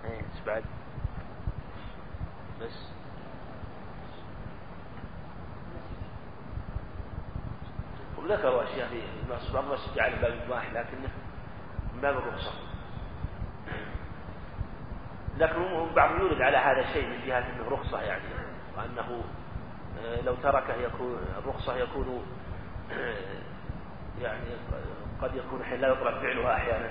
إيه 0.05 0.23
بعد؟ 0.47 0.65
بس. 2.61 2.89
وذكروا 8.19 8.63
أشياء 8.63 8.89
في 8.89 9.03
بعض 9.55 9.65
الناس 9.65 9.91
جعل 9.97 10.13
باب 10.13 10.33
الإباحة 10.33 10.73
لكنه 10.73 11.09
من 11.95 12.01
باب 12.01 12.19
الرخصة. 12.19 12.53
لكن 15.39 15.95
بعضهم 15.97 16.21
يورد 16.21 16.41
على 16.43 16.57
هذا 16.57 16.81
الشيء 16.81 17.07
من 17.09 17.27
جهة 17.27 17.39
أنه 17.39 17.69
رخصة 17.71 18.01
يعني 18.01 18.23
وأنه 18.77 19.25
آه، 20.05 20.21
لو 20.21 20.35
تركه 20.35 20.75
يكون 20.75 21.19
الرخصة 21.39 21.77
يكون 21.77 22.25
آه، 22.93 23.43
يعني 24.23 24.47
قد 25.23 25.35
يكون 25.35 25.65
حين 25.65 25.81
لا 25.81 25.89
يطلب 25.89 26.15
فعلها 26.15 26.55
أحيانا. 26.55 26.89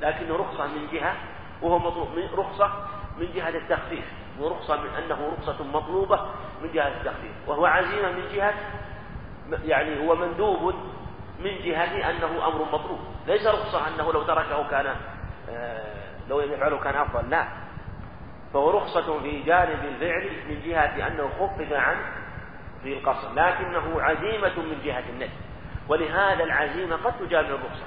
لكنه 0.00 0.36
رخصة 0.36 0.66
من 0.66 0.88
جهة 0.92 1.16
وهو 1.62 1.78
مطلوب 1.78 2.08
من 2.16 2.28
رخصة 2.36 2.70
من 3.18 3.28
جهة 3.34 3.48
التخفيف. 3.48 4.04
ورخصة 4.40 4.76
من 4.76 4.88
أنه 4.88 5.32
رخصة 5.38 5.64
مطلوبة 5.64 6.20
من 6.62 6.72
جهة 6.72 6.88
التخفيف. 6.88 7.32
وهو 7.46 7.66
عزيمة 7.66 8.12
من 8.12 8.28
جهة 8.34 8.54
يعني 9.64 10.08
هو 10.08 10.14
مندوب 10.14 10.74
من 11.40 11.58
جهة 11.64 12.10
أنه 12.10 12.46
أمر 12.46 12.64
مطلوب. 12.72 12.98
ليس 13.26 13.46
رخصة 13.46 13.88
أنه 13.88 14.12
لو 14.12 14.22
تركه 14.22 14.68
كان 14.70 14.96
آه، 15.50 16.18
لو 16.28 16.40
لم 16.40 16.52
يفعله 16.52 16.78
كان 16.78 16.94
أفضل 16.94 17.30
لا. 17.30 17.46
فهو 18.54 18.70
رخصة 18.70 19.20
في 19.20 19.42
جانب 19.42 19.84
الفعل 19.84 20.30
من 20.48 20.62
جهة 20.66 21.06
أنه 21.06 21.30
خفف 21.40 21.72
عنه 21.72 22.00
في 22.82 22.98
القصر. 22.98 23.32
لكنه 23.32 24.02
عزيمة 24.02 24.56
من 24.56 24.78
جهة 24.84 25.04
النهي 25.10 25.30
ولهذا 25.88 26.44
العزيمة 26.44 26.96
قد 26.96 27.18
تجامع 27.18 27.48
الرخصة. 27.48 27.84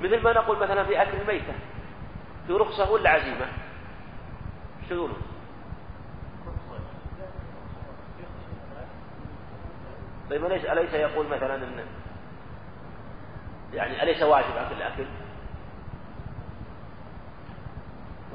مثل 0.00 0.22
ما 0.22 0.32
نقول 0.32 0.56
مثلا 0.58 0.84
في 0.84 1.02
أكل 1.02 1.20
الميتة. 1.20 1.52
في 2.46 2.52
رخصة 2.52 2.90
ولا 2.90 3.10
عزيمة؟ 3.10 3.46
إيش 4.80 4.88
تقولون؟ 4.88 5.22
طيب 10.30 10.44
أليس 10.44 10.64
أليس 10.64 10.94
يقول 10.94 11.26
مثلا 11.26 11.54
إن 11.54 11.84
يعني 13.72 14.02
أليس 14.02 14.22
واجب 14.22 14.56
أكل 14.56 14.74
الأكل؟ 14.76 15.06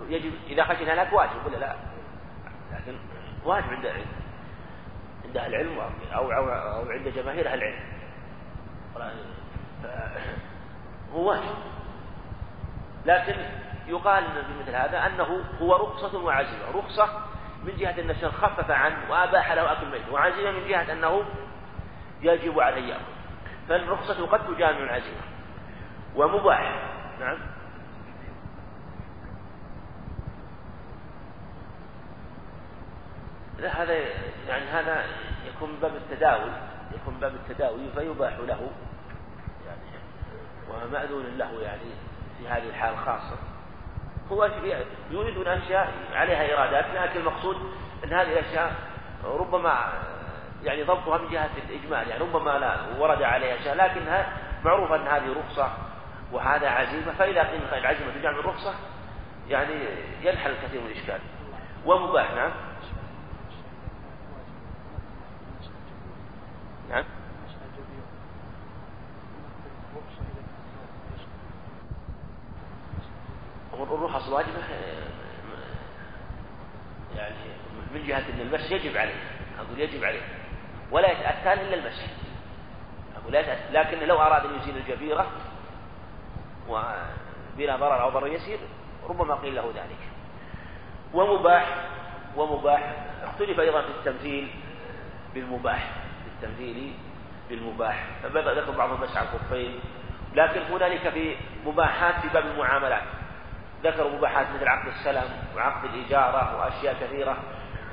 يجب 0.10 0.34
إذا 0.48 0.64
خشينا 0.64 1.02
لك 1.02 1.14
واجب 1.14 1.46
ولا 1.46 1.58
لا؟ 1.58 1.76
لكن 2.74 2.98
واجب 3.46 3.66
عند 3.70 3.86
عند 5.26 5.38
أهل 5.38 5.56
العلم 5.56 5.80
أو 6.14 6.32
أو 6.32 6.50
أو 6.50 6.92
عند 6.92 7.08
جماهير 7.08 7.48
أهل 7.48 7.64
العلم. 7.64 7.80
هو 11.14 11.30
واجب. 11.30 11.56
لكن 13.06 13.36
يقال 13.88 14.24
بمثل 14.24 14.76
هذا 14.76 15.06
أنه 15.06 15.44
هو 15.62 15.76
رخصة 15.76 16.20
وعزيمة، 16.20 16.72
رخصة 16.76 17.10
من 17.64 17.78
جهة 17.78 18.02
أن 18.02 18.10
الشيخ 18.10 18.32
خفف 18.32 18.72
عنه 18.72 19.12
وأباح 19.12 19.52
له 19.52 19.72
أكل 19.72 19.84
الميت، 19.84 20.10
وعزيمة 20.12 20.52
من 20.52 20.68
جهة 20.68 20.92
أنه 20.92 21.24
يجب 22.22 22.60
عليه 22.60 22.90
يأكل. 22.90 23.04
فالرخصة 23.70 24.26
قد 24.26 24.48
تجامع 24.48 24.80
العزيمة. 24.80 25.22
ومباح. 26.16 26.60
نعم. 27.20 27.38
لا 33.58 33.84
هذا 33.84 33.94
يعني 34.48 34.66
هذا 34.66 35.06
يكون 35.48 35.80
باب 35.82 35.96
التداول 35.96 36.52
يكون 36.96 37.20
باب 37.20 37.36
التداوي 37.36 37.90
فيباح 37.96 38.34
له. 38.34 38.72
يعني 39.68 39.82
ومأذون 40.70 41.26
له 41.38 41.62
يعني 41.62 41.92
في 42.38 42.48
هذه 42.48 42.70
الحال 42.70 42.98
خاصة. 42.98 43.38
هو 44.32 44.50
يريدون 45.12 45.48
أشياء 45.48 45.94
عليها 46.14 46.54
إرادات 46.58 46.86
لكن 46.96 47.20
المقصود 47.20 47.58
أن 48.04 48.14
هذه 48.14 48.32
الأشياء 48.32 48.76
ربما 49.26 49.94
يعني 50.64 50.84
ضبطها 50.84 51.18
من 51.18 51.30
جهة 51.30 51.50
الإجمال 51.70 52.10
يعني 52.10 52.24
ربما 52.24 52.52
لا 52.52 52.76
ورد 53.00 53.22
عليها 53.22 53.56
أشياء 53.56 53.76
لكنها 53.76 54.28
معروفة 54.66 54.96
أن 54.96 55.08
هذه 55.08 55.36
رخصة 55.40 55.72
وهذا 56.32 56.70
عزيمة 56.70 57.14
فإذا 57.20 57.44
قيل 57.44 57.62
العزيمة 57.74 58.12
تجعل 58.20 58.40
الرخصة 58.40 58.74
يعني 59.50 59.74
ينحل 60.24 60.52
الكثير 60.52 60.82
من 60.82 60.88
الإشكال. 60.88 61.20
ومباح 61.86 62.34
نعم. 62.34 62.52
الرخص 73.92 74.28
الواجبة 74.28 74.64
يعني 77.16 77.36
من 77.94 78.08
جهة 78.08 78.18
أن 78.20 78.40
المس 78.42 78.72
يجب 78.72 78.98
عليه 78.98 79.20
أقول 79.60 79.80
يجب 79.80 80.04
عليه 80.04 80.22
ولا 80.92 81.12
يتأتى 81.12 81.54
إلا 81.54 81.76
المسح 81.76 82.06
أقول 83.22 83.34
لا 83.34 83.40
يتأتى 83.40 83.74
لكن 83.74 84.08
لو 84.08 84.22
أراد 84.22 84.46
أن 84.46 84.56
يزيل 84.56 84.78
الجبيرة 84.78 85.28
وبلا 86.68 87.76
ضرر 87.76 88.02
أو 88.02 88.10
ضرر 88.10 88.28
يسير 88.28 88.60
ربما 89.10 89.36
قيل 89.36 89.56
له 89.56 89.68
ذلك. 89.76 90.00
ومباح 91.14 91.66
ومباح 92.36 92.96
اختلف 93.24 93.60
أيضا 93.60 93.82
في 93.82 93.88
التمثيل 93.88 94.52
بالمباح 95.34 95.92
في 96.24 96.46
التمثيل 96.46 96.94
بالمباح. 97.50 98.06
فبدأ 98.24 98.62
ذكر 98.62 98.72
بعض 98.72 98.92
المسح 98.92 99.22
الخفين 99.22 99.80
لكن 100.36 100.62
هنالك 100.62 101.10
في 101.10 101.36
مباحات 101.66 102.22
في 102.22 102.28
باب 102.34 102.46
المعاملات. 102.46 103.04
ذكروا 103.84 104.12
مباحات 104.12 104.48
مثل 104.56 104.68
عقد 104.68 104.88
السلم 104.88 105.30
وعقد 105.56 105.86
الإجارة 105.86 106.60
وأشياء 106.60 106.96
كثيرة 107.02 107.38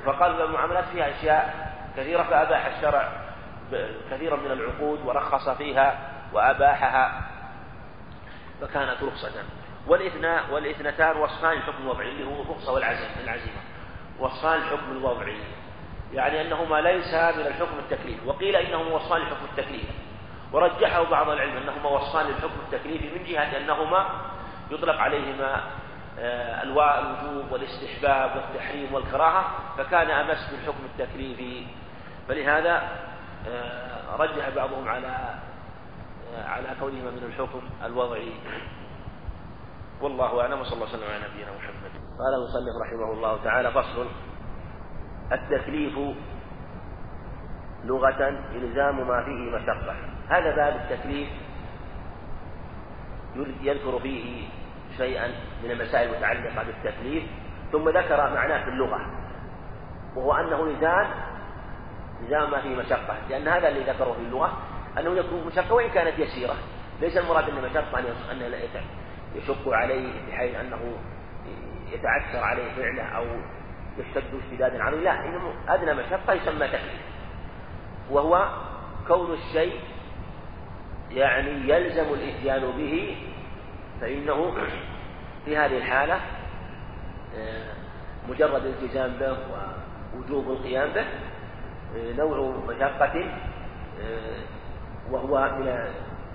فقال 0.07 0.43
المعاملات 0.43 0.85
فيها 0.85 1.11
أشياء 1.11 1.73
كثيرة 1.97 2.23
فأباح 2.23 2.67
الشرع 2.67 3.13
كثيرا 4.11 4.37
من 4.37 4.51
العقود 4.51 5.01
ورخص 5.07 5.49
فيها 5.49 5.99
وأباحها 6.33 7.21
فكانت 8.61 9.03
رخصة. 9.03 9.33
والاثناء 9.87 10.51
والاثنتان 10.51 11.17
وصفان 11.17 11.53
الحكم 11.53 11.83
الوضعي 11.83 12.09
اللي 12.09 12.25
هو 12.25 12.43
الرخصة 12.43 12.73
والعزيمة 12.73 13.21
العزيمة. 13.25 13.61
وصفان 14.19 14.59
الحكم 14.59 14.93
الوضعي 14.93 15.41
يعني 16.13 16.41
أنهما 16.41 16.81
ليس 16.81 17.15
من 17.15 17.47
الحكم 17.47 17.79
التكليفي 17.79 18.27
وقيل 18.27 18.57
إنهما 18.57 18.95
وصفان 18.95 19.21
الحكم 19.21 19.45
التكليفي 19.51 19.93
ورجحه 20.53 21.03
بعض 21.03 21.29
العلم 21.29 21.57
أنهما 21.57 21.89
وصفان 21.89 22.27
للحكم 22.27 22.61
التكليفي 22.67 23.19
من 23.19 23.25
جهة 23.25 23.57
أنهما 23.57 24.07
يطلق 24.71 24.97
عليهما 24.97 25.61
آه، 26.19 26.63
أنواع 26.63 26.99
الوجوب 26.99 27.53
والاستحباب 27.53 28.37
والتحريم 28.37 28.95
والكراهة 28.95 29.45
فكان 29.79 30.11
أمس 30.11 30.51
بالحكم 30.51 30.85
التكليفي 30.85 31.67
فلهذا 32.29 32.83
آه، 33.49 34.17
رجح 34.17 34.49
بعضهم 34.57 34.89
على 34.89 35.35
آه، 36.35 36.45
على 36.45 36.69
كونهما 36.81 37.11
من 37.11 37.25
الحكم 37.25 37.63
الوضعي. 37.85 38.33
والله 40.01 40.41
أعلم 40.41 40.61
وصلى 40.61 40.75
الله 40.75 40.87
وسلم 40.87 41.05
على 41.05 41.19
نبينا 41.19 41.53
محمد. 41.53 41.91
قال 41.93 42.35
المصنف 42.35 42.83
رحمه 42.83 43.13
الله 43.13 43.45
تعالى 43.45 43.71
فصل 43.71 44.07
التكليف 45.33 45.99
لغة 47.85 48.29
إلزام 48.55 49.09
ما 49.09 49.25
فيه 49.25 49.57
مشقة. 49.57 49.95
هذا 50.29 50.57
باب 50.57 50.77
التكليف 50.77 51.29
يذكر 53.63 53.99
فيه 53.99 54.49
شيئا 54.97 55.29
من 55.65 55.71
المسائل 55.71 56.11
المتعلقة 56.11 56.63
بالتكليف 56.63 57.25
ثم 57.73 57.89
ذكر 57.89 58.35
معناه 58.35 58.65
في 58.65 58.71
اللغة 58.71 59.01
وهو 60.17 60.33
أنه 60.33 60.67
لزام 60.67 61.07
لزام 62.23 62.51
ما 62.51 62.61
فيه 62.61 62.77
مشقة 62.77 63.17
لأن 63.31 63.49
هذا 63.49 63.69
اللي 63.69 63.81
ذكره 63.81 64.13
في 64.13 64.21
اللغة 64.21 64.59
أنه 64.99 65.11
يكون 65.11 65.47
مشقة 65.47 65.75
وإن 65.75 65.91
كانت 65.91 66.19
يسيرة. 66.19 66.55
ليس 67.01 67.17
المراد 67.17 67.49
أن 67.49 67.63
مشقة 67.71 67.99
أن 67.99 68.53
يشق 69.35 69.69
عليه 69.69 70.13
بحيث 70.29 70.55
أنه 70.55 70.97
يتعثر 71.93 72.45
عليه 72.45 72.75
فعله 72.77 73.03
أو 73.03 73.25
يشتد 73.99 74.41
اشتدادا 74.45 74.83
عليه 74.83 74.99
لا 74.99 75.25
إنه 75.25 75.55
أدنى 75.69 75.95
مشقة 75.95 76.33
يسمى 76.33 76.69
تكليف 76.69 77.01
وهو 78.11 78.49
كون 79.09 79.33
الشيء 79.33 79.81
يعني 81.15 81.51
يلزم 81.51 82.15
الإتيان 82.15 82.61
به 82.61 83.17
فإنه 84.01 84.55
في 85.45 85.57
هذه 85.57 85.77
الحالة 85.77 86.21
آه، 87.37 87.75
مجرد 88.29 88.65
الالتزام 88.65 89.13
به 89.21 89.37
ووجوب 90.15 90.51
القيام 90.51 90.89
به 90.93 91.07
آه، 91.97 92.13
نوع 92.17 92.57
مشقة 92.69 93.31
آه، 94.01 94.43
وهو 95.11 95.59
من 95.59 95.93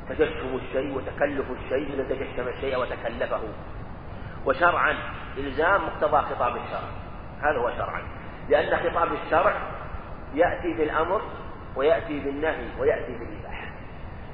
تجشم 0.09 0.55
الشيء 0.55 0.95
وتكلف 0.95 1.45
الشيء 1.51 1.97
من 1.97 2.07
تجشم 2.09 2.47
الشيء 2.47 2.79
وتكلفه. 2.79 3.41
وشرعا 4.45 4.95
إلزام 5.37 5.81
مقتضى 5.85 6.21
خطاب 6.21 6.55
الشرع. 6.55 6.89
هذا 7.41 7.57
هو 7.57 7.71
شرعا. 7.77 8.01
لأن 8.49 8.89
خطاب 8.89 9.09
الشرع 9.25 9.53
يأتي 10.33 10.73
بالأمر 10.73 11.21
ويأتي 11.75 12.19
بالنهي 12.19 12.65
ويأتي 12.79 13.11
بالإباحة 13.11 13.48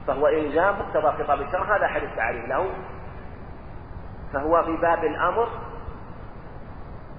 فهو 0.08 0.28
إلزام 0.28 0.80
مقتضى 0.80 1.24
خطاب 1.24 1.42
الشرع 1.42 1.78
هذا 1.78 1.86
أحد 1.86 2.04
التعريف 2.04 2.46
له. 2.46 2.70
فهو 4.34 4.64
في 4.64 4.78
باب 4.82 5.04
الأمر 5.04 5.48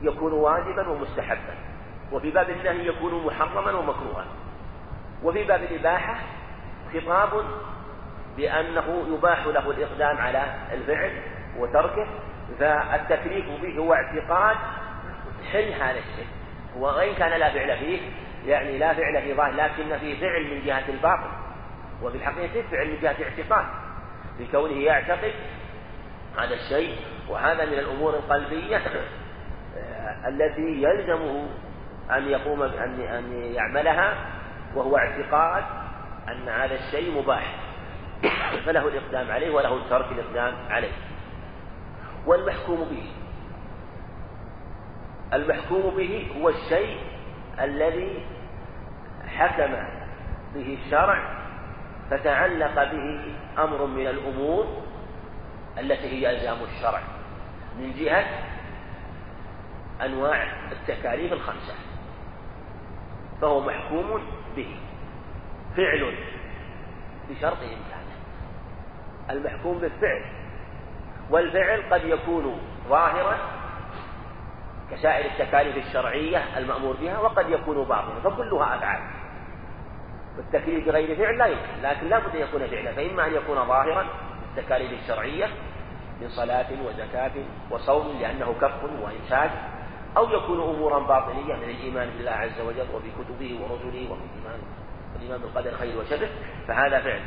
يكون 0.02 0.32
واجبا 0.32 0.88
ومستحبا 0.88 1.54
وفي 2.12 2.30
باب 2.30 2.50
النهي 2.50 2.86
يكون 2.86 3.26
محرما 3.26 3.72
ومكروها. 3.72 4.24
وفي 5.22 5.44
باب 5.44 5.62
الإباحة 5.62 6.16
خطاب 6.94 7.44
بأنه 8.36 9.04
يباح 9.08 9.46
له 9.46 9.70
الإقدام 9.70 10.18
على 10.18 10.42
الفعل 10.72 11.22
وتركه 11.58 12.06
فالتكليف 12.58 13.46
به 13.62 13.78
هو 13.78 13.94
اعتقاد 13.94 14.56
حل 15.52 15.72
هذا 15.72 15.98
الشيء. 15.98 16.26
وإن 16.78 17.14
كان 17.14 17.40
لا 17.40 17.50
فعل 17.50 17.78
فيه 17.78 18.00
يعني 18.46 18.78
لا 18.78 18.94
فعل 18.94 19.22
في 19.22 19.34
ظاهر 19.34 19.52
لكن 19.52 19.98
فيه 19.98 20.20
فعل 20.20 20.44
من 20.44 20.66
جهة 20.66 20.88
الباطن. 20.88 21.45
وفي 22.02 22.16
الحقيقة 22.16 22.62
فعل 22.70 22.88
من 22.88 22.98
جهة 23.02 23.16
اعتقاد؟ 23.24 23.66
بكونه 24.38 24.80
يعتقد 24.80 25.32
هذا 26.38 26.54
الشيء 26.54 26.96
وهذا 27.28 27.64
من 27.64 27.72
الأمور 27.72 28.14
القلبية 28.14 28.82
التي 30.26 30.82
يلزمه 30.82 31.48
أن 32.10 32.28
يقوم 32.28 32.62
أن 32.62 33.00
أن 33.00 33.32
يعملها 33.54 34.14
وهو 34.74 34.96
اعتقاد 34.96 35.64
أن 36.28 36.48
هذا 36.48 36.74
الشيء 36.74 37.22
مباح. 37.22 37.54
فله 38.66 38.88
الإقدام 38.88 39.30
عليه 39.30 39.50
وله 39.50 39.88
ترك 39.90 40.06
الإقدام 40.12 40.54
عليه. 40.70 40.92
والمحكوم 42.26 42.84
به. 42.90 43.12
المحكوم 45.32 45.96
به 45.96 46.32
هو 46.40 46.48
الشيء 46.48 46.98
الذي 47.60 48.26
حكم 49.26 49.72
به 50.54 50.78
الشرع 50.84 51.35
فتعلق 52.10 52.74
به 52.92 53.34
أمر 53.58 53.86
من 53.86 54.06
الأمور 54.06 54.82
التي 55.78 56.08
هي 56.08 56.30
ألزام 56.30 56.56
الشرع 56.64 57.00
من 57.78 57.92
جهة 57.98 58.24
أنواع 60.04 60.46
التكاليف 60.72 61.32
الخمسة 61.32 61.74
فهو 63.40 63.60
محكوم 63.60 64.22
به 64.56 64.76
فعل 65.76 66.14
بشرط 67.30 67.58
إمكانه 67.62 68.16
المحكوم 69.30 69.78
بالفعل 69.78 70.22
والفعل 71.30 71.82
قد 71.90 72.04
يكون 72.04 72.60
ظاهرا 72.88 73.38
كسائر 74.90 75.30
التكاليف 75.30 75.86
الشرعية 75.86 76.58
المأمور 76.58 76.96
بها 76.96 77.18
وقد 77.18 77.50
يكون 77.50 77.84
باطنا 77.84 78.20
فكلها 78.24 78.76
أفعال. 78.76 79.00
والتكليف 80.36 80.86
بغير 80.86 81.16
فعل 81.16 81.38
لا 81.38 81.46
يمكن 81.46 81.82
لكن 81.82 82.08
لا 82.08 82.18
بد 82.18 82.36
أن 82.36 82.40
يكون 82.40 82.66
فعلا 82.66 82.92
فإما 82.92 83.26
أن 83.26 83.34
يكون 83.34 83.56
ظاهرا 83.56 84.06
التكاليف 84.56 84.92
الشرعية 84.92 85.46
من 86.20 86.28
صلاة 86.28 86.66
وزكاة 86.86 87.32
وصوم 87.70 88.18
لأنه 88.20 88.54
كف 88.60 88.84
وإمساك 88.84 89.50
أو 90.16 90.30
يكون 90.30 90.60
أمورا 90.60 90.98
باطنية 90.98 91.54
من 91.54 91.70
الإيمان 91.70 92.10
بالله 92.16 92.30
عز 92.30 92.60
وجل 92.60 92.86
وبكتبه 92.94 93.58
ورسله 93.60 94.10
وبالإيمان 94.10 94.60
والإيمان 95.14 95.40
بالقدر 95.40 95.70
خير 95.70 95.98
وشره 95.98 96.28
فهذا 96.68 97.00
فعل. 97.00 97.20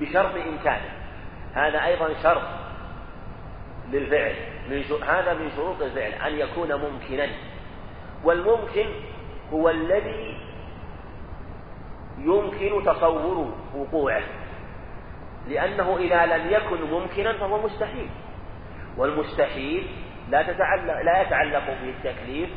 بشرط 0.00 0.34
إمكانه. 0.34 0.90
هذا 1.54 1.84
أيضا 1.84 2.08
شرط 2.22 2.42
للفعل 3.92 4.34
من 4.70 4.84
هذا 5.08 5.34
من 5.34 5.50
شروط 5.56 5.82
الفعل 5.82 6.12
أن 6.12 6.38
يكون 6.38 6.74
ممكنا. 6.74 7.28
والممكن 8.24 8.86
هو 9.52 9.70
الذي 9.70 10.36
يمكن 12.18 12.84
تصور 12.84 13.54
وقوعه. 13.74 14.22
لأنه 15.48 15.96
إذا 15.96 16.26
لم 16.26 16.50
يكن 16.50 16.82
ممكنا 16.90 17.32
فهو 17.32 17.62
مستحيل. 17.62 18.10
والمستحيل 18.96 19.86
لا 20.30 20.42
تتعلق 20.42 21.00
لا 21.00 21.22
يتعلق 21.22 21.66
به 21.66 21.88
التكليف 21.90 22.50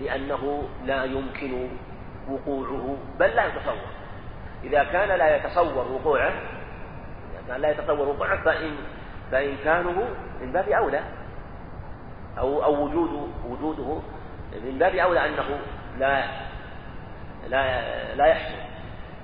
لأنه 0.00 0.68
لا 0.84 1.04
يمكن 1.04 1.68
وقوعه 2.28 2.96
بل 3.18 3.26
لا 3.26 3.46
يتصور. 3.46 4.00
إذا 4.64 4.84
كان 4.84 5.08
لا 5.18 5.36
يتصور 5.36 5.92
وقوعه 5.92 6.32
إذا 7.32 7.42
كان 7.48 7.60
لا 7.60 7.70
يتصور 7.70 8.08
وقوعه 8.08 8.44
فإن 8.44 8.76
فإمكانه 9.32 10.08
من 10.40 10.52
باب 10.52 10.68
أولى 10.68 11.00
أو 12.38 12.64
أو 12.64 12.84
وجود 12.84 13.32
وجوده 13.46 14.02
من 14.64 14.78
باب 14.78 14.94
أولى 14.94 15.26
أنه 15.26 15.60
لا 15.98 16.24
لا 17.48 18.14
لا 18.14 18.26
يحصل. 18.26 18.54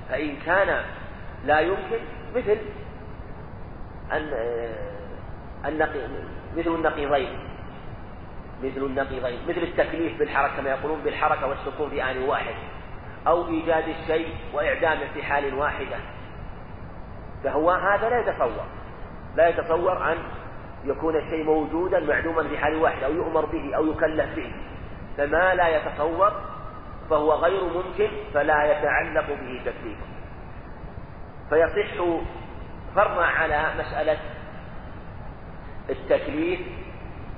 فإن 0.08 0.36
كان 0.46 0.84
لا 1.44 1.60
يمكن 1.60 1.98
مثل 2.36 2.58
أن 4.12 4.32
النقي 5.64 6.00
مثل 6.56 6.74
النقيضين. 6.74 7.38
مثل 8.62 8.80
النقيضين. 8.84 9.38
مثل 9.48 9.62
التكليف 9.62 10.18
بالحركة 10.18 10.56
كما 10.56 10.70
يقولون 10.70 11.00
بالحركة 11.00 11.46
والسكون 11.46 11.90
في 11.90 12.10
آن 12.10 12.22
واحد. 12.22 12.54
أو 13.26 13.48
إيجاد 13.48 13.88
الشيء 13.88 14.34
وإعدامه 14.54 15.06
في 15.14 15.22
حال 15.22 15.54
واحدة. 15.54 15.96
فهو 17.44 17.70
هذا 17.70 18.08
لا 18.08 18.20
يتصور. 18.20 18.64
لا 19.36 19.48
يتصور 19.48 20.12
أن 20.12 20.18
يكون 20.84 21.16
الشيء 21.16 21.44
موجودا 21.44 22.00
معدوما 22.00 22.48
في 22.48 22.58
حال 22.58 22.74
واحد 22.74 23.02
أو 23.02 23.12
يؤمر 23.12 23.44
به 23.44 23.76
أو 23.76 23.86
يكلف 23.86 24.36
به. 24.36 24.52
فما 25.16 25.54
لا 25.54 25.68
يتصور 25.68 26.32
فهو 27.10 27.32
غير 27.32 27.64
ممكن 27.64 28.08
فلا 28.34 28.64
يتعلق 28.64 29.26
به 29.26 29.60
تكليف. 29.64 29.98
فيصح 31.50 32.02
فرع 32.94 33.26
على 33.26 33.64
مسألة 33.78 34.18
التكليف 35.90 36.60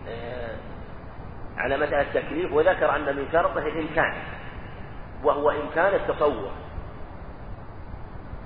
آه، 0.08 0.56
على 1.56 1.76
مسألة 1.76 2.00
التكليف 2.00 2.52
وذكر 2.52 2.96
أن 2.96 3.16
من 3.16 3.28
شرطه 3.32 3.66
الإمكان 3.66 4.14
وهو 5.24 5.50
إمكان 5.50 5.94
التصور 5.94 6.50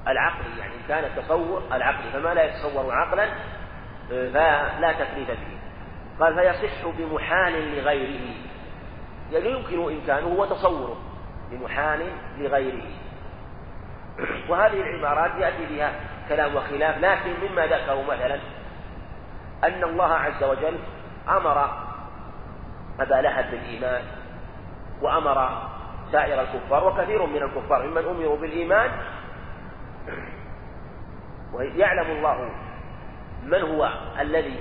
العقلي 0.08 0.58
يعني 0.58 0.74
إمكان 0.82 1.04
التصور 1.04 1.62
العقلي 1.72 2.10
فما 2.12 2.34
لا 2.34 2.44
يتصور 2.44 2.92
عقلا 2.92 3.24
آه، 4.12 4.28
فلا 4.32 4.92
تكليف 4.92 5.30
به 5.30 5.58
قال 6.20 6.34
فيصح 6.34 6.88
بمحال 6.98 7.76
لغيره 7.76 8.34
يعني 9.32 9.50
يمكن 9.50 9.92
إمكانه 9.94 10.26
وتصوره 10.26 11.11
بمحال 11.52 12.12
لغيره. 12.38 12.86
وهذه 14.48 14.80
العبارات 14.80 15.30
يأتي 15.40 15.66
فيها 15.66 15.92
كلام 16.28 16.56
وخلاف 16.56 16.98
لكن 16.98 17.30
مما 17.42 17.66
ذكروا 17.66 18.04
مثلا 18.04 18.38
أن 19.64 19.84
الله 19.84 20.14
عز 20.14 20.44
وجل 20.44 20.78
أمر 21.28 21.64
أبا 23.00 23.14
لهب 23.14 23.50
بالإيمان 23.50 24.02
وأمر 25.02 25.68
سائر 26.12 26.40
الكفار 26.40 26.84
وكثير 26.84 27.26
من 27.26 27.42
الكفار 27.42 27.86
ممن 27.86 28.04
أمروا 28.04 28.36
بالإيمان. 28.36 28.90
ويعلم 31.52 32.10
الله 32.10 32.50
من 33.42 33.62
هو 33.62 33.88
الذي 34.20 34.60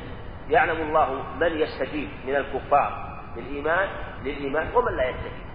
يعلم 0.49 0.81
الله 0.81 1.23
من 1.39 1.51
يستجيب 1.51 2.09
من 2.27 2.35
الكفار 2.35 3.19
بالإيمان 3.35 3.89
للإيمان 4.23 4.67
ومن 4.75 4.97
لا 4.97 5.09
يستجيب. 5.09 5.50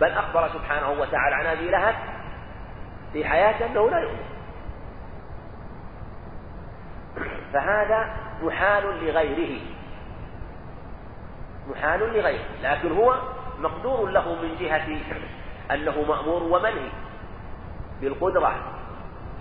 بل 0.00 0.10
أخبر 0.10 0.48
سبحانه 0.48 0.90
وتعالى 0.90 1.34
عن 1.34 1.46
أبي 1.46 1.70
لهب 1.70 1.94
في 3.12 3.24
حياته 3.24 3.66
أنه 3.66 3.90
لا 3.90 3.98
يؤمن. 3.98 4.24
فهذا 7.52 8.16
محال 8.42 8.84
لغيره. 9.04 9.60
محال 11.68 12.00
لغيره. 12.00 12.44
لكن 12.62 12.92
هو 12.92 13.18
مقدور 13.58 14.10
له 14.10 14.34
من 14.42 14.56
جهة 14.60 14.98
أنه 15.70 16.02
مأمور 16.08 16.42
ومنهي 16.42 16.90
بالقدرة 18.00 18.54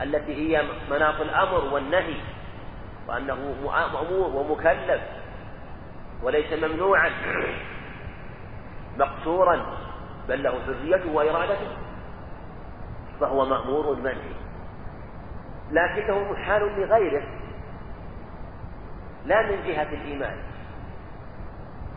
التي 0.01 0.33
هي 0.33 0.63
مناط 0.91 1.21
الأمر 1.21 1.73
والنهي 1.73 2.17
وأنه 3.07 3.55
مأمور 3.93 4.29
ومكلف 4.35 5.01
وليس 6.23 6.63
ممنوعا 6.63 7.11
مقصورا. 8.97 9.65
بل 10.29 10.43
له 10.43 10.59
حريته 10.65 11.11
وإرادته 11.11 11.71
فهو 13.19 13.45
مأمور 13.45 13.95
منهي 13.95 14.33
لكنه 15.71 16.31
محال 16.31 16.61
لغيره 16.61 17.23
لا 19.25 19.41
من 19.41 19.63
جهة 19.63 19.93
الإيمان. 19.93 20.37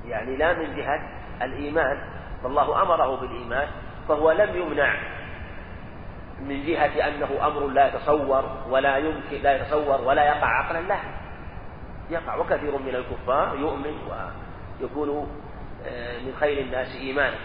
يعني 0.06 0.36
لا 0.36 0.52
من 0.52 0.76
جهة 0.76 1.00
الإيمان 1.42 1.98
فالله 2.42 2.82
أمره 2.82 3.20
بالإيمان 3.20 3.68
فهو 4.08 4.32
لم 4.32 4.56
يمنع. 4.56 4.94
من 6.40 6.66
جهة 6.66 7.08
أنه 7.08 7.46
أمر 7.46 7.66
لا 7.66 7.88
يتصور 7.88 8.44
ولا 8.68 8.96
يمكن 8.96 9.42
لا 9.42 9.56
يتصور 9.56 10.00
ولا 10.00 10.24
يقع 10.24 10.46
عقلا 10.46 10.80
لا 10.80 10.98
يقع 12.10 12.36
وكثير 12.36 12.78
من 12.78 12.94
الكفار 12.94 13.56
يؤمن 13.56 13.94
ويكون 14.80 15.28
آه، 15.86 16.18
من 16.18 16.34
خير 16.40 16.58
الناس 16.58 16.96
إيمانا. 16.96 17.36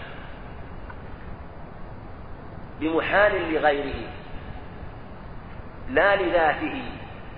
بمحال 2.80 3.54
لغيره. 3.54 4.10
لا 5.90 6.16
لذاته. 6.16 6.84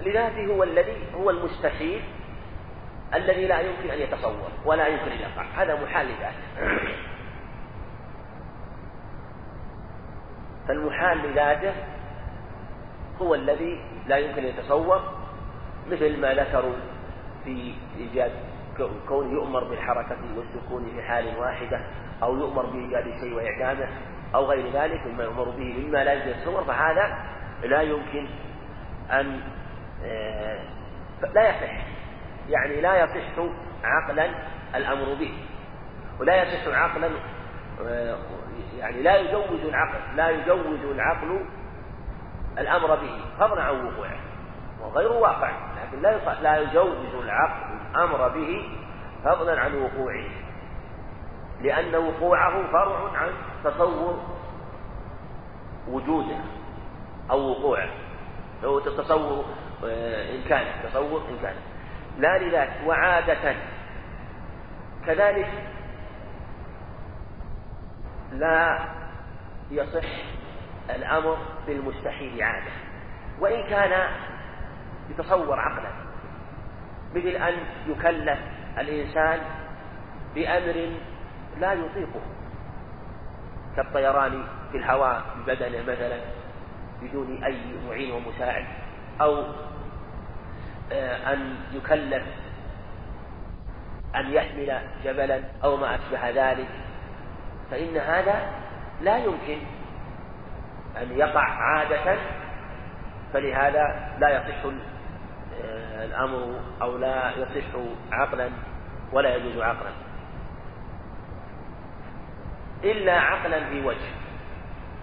لذاته 0.06 0.46
هو 0.46 0.64
الذي 0.64 0.94
هو 1.16 1.30
المستحيل 1.30 2.02
الذي 3.14 3.46
لا 3.48 3.60
يمكن 3.60 3.90
أن 3.90 4.00
يتصور 4.00 4.50
ولا 4.66 4.88
يمكن 4.88 5.12
أن 5.12 5.20
يقع. 5.20 5.44
هذا 5.44 5.84
محال 5.84 6.06
لذاته. 6.06 6.44
فالمحال 10.68 11.18
لذاته 11.18 11.74
هو 13.22 13.36
الذي 13.36 13.82
لا 14.08 14.18
يمكن 14.18 14.44
أن 14.44 14.48
يتصور 14.48 15.02
مثل 15.88 16.22
ما 16.22 16.34
ذكروا 16.34 16.76
في 17.44 17.74
إيجاد 17.98 18.32
كون 19.08 19.32
يؤمر 19.34 19.64
بالحركة 19.64 20.18
والسكون 20.38 20.92
في 20.96 21.02
حال 21.02 21.38
واحدة 21.38 21.82
أو 22.24 22.38
يؤمر 22.38 22.66
بإيجاد 22.66 23.08
الشيء 23.08 23.34
وإعدامه. 23.34 23.88
أو 24.36 24.46
غير 24.46 24.72
ذلك 24.74 25.08
مما 25.08 25.24
يؤمر 25.24 25.50
به 25.50 25.86
مما 25.88 26.04
لا 26.04 26.14
يمكن 26.14 26.30
يتصور 26.30 26.64
فهذا 26.64 27.18
لا 27.64 27.82
يمكن 27.82 28.28
أن 29.12 29.42
آه، 30.04 30.60
لا 31.34 31.50
يصح. 31.50 31.86
يعني 32.50 32.82
لا 32.82 33.04
يصح 33.04 33.40
عقلا 33.84 34.30
الأمر 34.76 35.14
به. 35.14 35.34
ولا 36.20 36.44
يصح 36.44 36.78
عقلا 36.78 37.10
يعني 38.78 39.02
لا 39.02 39.16
يجوز 39.16 39.66
العقل 39.66 40.16
لا 40.16 40.30
يجوز 40.30 40.86
العقل 40.92 41.46
الأمر 42.58 42.96
به 42.96 43.22
فضلا 43.40 43.64
عن 43.64 43.86
وقوعه 43.86 44.20
وغير 44.82 45.12
واقع 45.12 45.52
لكن 45.78 46.02
لا 46.02 46.42
لا 46.42 46.58
يجوز 46.58 47.24
العقل 47.24 47.80
الأمر 47.92 48.28
به 48.28 48.70
فضلا 49.24 49.62
عن 49.62 49.76
وقوعه. 49.76 50.30
لأن 51.62 51.96
وقوعه 51.96 52.72
فرع 52.72 53.18
عن 53.18 53.32
تصور 53.64 54.20
وجوده 55.88 56.38
أو 57.32 57.50
وقوعه. 57.50 57.90
لو 58.64 58.80
تصور 58.80 59.46
آه، 59.86 60.36
إمكانه 60.36 60.90
تصور 60.90 61.22
إمكانه 61.30 61.60
لا 62.18 62.38
لذلك 62.38 62.82
وعادة. 62.86 63.56
كذلك 65.06 65.50
لا 68.32 68.80
يصح 69.72 70.10
الأمر 70.90 71.38
بالمستحيل 71.68 72.44
عادة. 72.44 72.72
وإن 73.40 73.70
كان 73.70 74.08
يتصور 75.10 75.60
عقلا 75.60 75.92
مثل 77.16 77.28
أن 77.28 77.54
يكلف 77.88 78.40
الإنسان 78.78 79.40
بأمر 80.36 80.90
لا 81.58 81.74
يطيقه. 81.74 82.22
كالطيران 83.76 84.44
في 84.72 84.78
الهواء 84.78 85.22
ببدنه 85.38 85.82
مثلا 85.82 86.20
بدون 87.02 87.44
أي 87.44 87.58
معين 87.88 88.12
ومساعد 88.12 88.66
أو 89.22 89.44
آه، 90.92 91.34
أن 91.34 91.56
يكلف 91.74 92.24
أن 94.16 94.34
يحمل 94.34 94.82
جبلا 95.04 95.42
أو 95.64 95.78
ما 95.78 95.96
أشبه 95.96 96.30
ذلك. 96.30 96.68
فإن 97.72 97.98
هذا 97.98 98.52
لا 99.02 99.18
يمكن 99.18 99.58
أن 100.98 101.18
يقع 101.18 101.44
عادة 101.44 102.18
فلهذا 103.34 104.16
لا 104.20 104.30
يصح 104.30 104.66
آه، 105.64 106.06
الأمر 106.06 106.60
أو 106.82 106.98
لا 106.98 107.32
يصح 107.38 107.80
عقلا 108.12 108.50
ولا 109.14 109.36
يجوز 109.36 109.62
عقلا. 109.62 110.09
إلا 112.84 113.20
عقلا 113.20 113.70
في 113.70 113.86
وجه. 113.86 114.10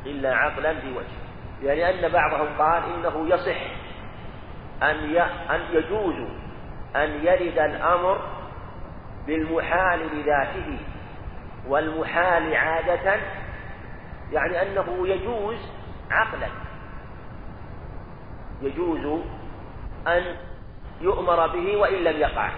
إلا 0.07 0.35
عقلا 0.35 0.81
في 0.81 0.93
وجه. 0.93 1.27
يعني 1.63 2.07
أن 2.07 2.13
بعضهم 2.13 2.49
قال 2.59 2.83
إنه 2.95 3.29
يصح 3.29 3.61
أن 4.83 5.17
أن 5.51 5.61
يجوز 5.73 6.15
أن 6.97 7.11
يرد 7.25 7.59
الأمر 7.59 8.21
بالمحال 9.27 10.01
لذاته 10.17 10.79
والمحال 11.69 12.55
عادة 12.55 13.21
يعني 14.33 14.63
أنه 14.63 15.09
يجوز 15.09 15.59
عقلا. 16.11 16.49
يجوز 18.63 19.21
أن 20.07 20.37
يؤمر 21.01 21.47
به 21.47 21.77
وإن 21.77 22.05
لم 22.05 22.21
يقع. 22.21 22.51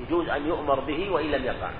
يجوز 0.00 0.28
أن 0.28 0.46
يؤمر 0.46 0.80
به 0.80 1.10
وإن 1.10 1.30
لم 1.30 1.44
يقع. 1.44 1.70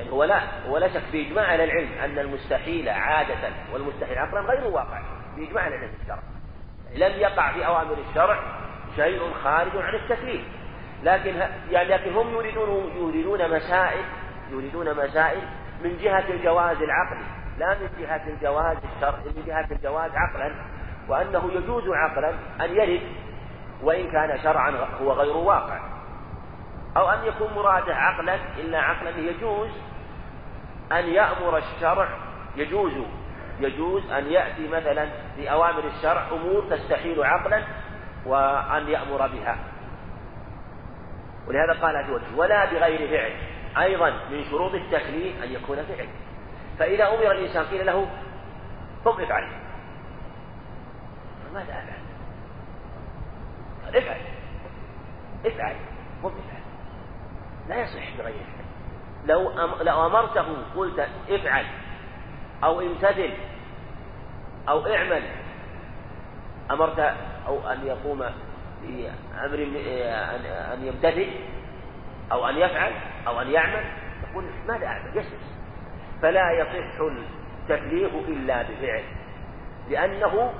يعني 0.00 0.12
هو 0.12 0.24
لا 0.24 0.40
هو 0.68 0.78
لا 0.78 0.88
شك 0.88 1.02
بإجماع 1.12 1.54
أهل 1.54 1.60
العلم 1.60 1.92
أن 2.04 2.18
المستحيل 2.18 2.88
عادة 2.88 3.52
والمستحيل 3.72 4.18
عقلا 4.18 4.40
غير 4.40 4.66
واقع 4.66 5.02
بإجماع 5.36 5.66
أهل 5.66 5.72
العلم 5.72 5.92
الشرع. 6.02 6.22
لم 6.94 7.20
يقع 7.20 7.52
في 7.52 7.66
أوامر 7.66 7.96
الشرع 8.10 8.38
شيء 8.96 9.20
خارج 9.44 9.76
عن 9.76 9.94
التكليف. 9.94 10.40
لكن 11.02 11.34
يعني 11.70 11.88
لكن 11.88 12.14
هم 12.14 12.34
يريدون 12.34 12.92
يريدون 12.96 13.56
مسائل 13.56 14.04
يريدون 14.50 14.96
مسائل 14.96 15.42
من 15.84 15.96
جهة 15.96 16.24
الجواز 16.30 16.76
العقلي 16.76 17.24
لا 17.58 17.74
من 17.74 17.88
جهة 18.00 18.22
الجواز 18.26 18.76
الشرعي 18.96 19.24
من 19.36 19.44
جهة 19.46 19.66
الجواز 19.70 20.10
عقلا. 20.14 20.54
وأنه 21.08 21.50
يجوز 21.52 21.84
عقلا 21.88 22.30
أن 22.60 22.76
يرد 22.76 23.02
وإن 23.82 24.10
كان 24.10 24.38
شرعا 24.42 24.70
هو 25.00 25.12
غير 25.12 25.36
واقع. 25.36 25.80
أو 26.96 27.10
أن 27.10 27.24
يكون 27.24 27.52
مراده 27.56 27.94
عقلا 27.94 28.34
إلا 28.58 28.78
عقلا 28.78 29.10
يجوز 29.10 29.70
أن 30.92 31.08
يأمر 31.08 31.58
الشرع 31.58 32.08
يجوز 32.56 32.92
يجوز 33.60 34.10
أن 34.10 34.26
يأتي 34.26 34.68
مثلا 34.68 35.08
في 35.36 35.52
أوامر 35.52 35.84
الشرع 35.86 36.28
أمور 36.32 36.64
تستحيل 36.70 37.24
عقلا 37.24 37.64
وأن 38.26 38.88
يأمر 38.88 39.26
بها. 39.26 39.56
ولهذا 41.46 41.72
قال 41.82 42.04
في 42.04 42.12
وجه 42.12 42.36
ولا 42.36 42.64
بغير 42.64 43.08
فعل. 43.08 43.32
أيضا 43.82 44.10
من 44.30 44.44
شروط 44.50 44.74
التكليف 44.74 45.42
أن 45.44 45.52
يكون 45.52 45.76
فعل. 45.76 46.08
فإذا 46.78 47.08
أمر 47.08 47.30
الإنسان 47.30 47.64
قيل 47.64 47.86
له 47.86 48.10
قم 49.04 49.22
افعل. 49.22 49.48
ماذا 51.54 51.72
أفعل؟ 51.72 52.00
افعل. 53.96 54.20
افعل. 55.46 55.74
قم 56.22 56.28
افعل. 56.28 56.62
لا 57.68 57.76
يصح 57.76 58.16
بغير 58.18 58.34
فعل. 58.34 58.69
لو. 59.26 59.52
لو 59.82 60.06
أمرته 60.06 60.46
قلت 60.76 61.08
افعل 61.30 61.64
أو 62.64 62.80
امتثل 62.80 63.30
أو 64.68 64.86
اعمل 64.86 65.22
أمرت 66.70 67.14
أو 67.46 67.72
أن 67.72 67.86
يقوم 67.86 68.24
بأمر 68.82 69.66
أن 70.74 70.86
يمتثل 70.86 71.26
أو 72.32 72.48
أن 72.48 72.56
يفعل 72.56 72.92
أو 73.26 73.40
أن 73.40 73.50
يعمل 73.50 73.84
يقول 74.30 74.44
ماذا 74.68 74.86
أعمل 74.86 75.16
يسلم 75.16 75.40
فلا 76.22 76.50
يصح 76.50 77.00
التكليف 77.00 78.14
إلا 78.14 78.62
بفعل 78.62 79.02
لأنه 79.88 80.52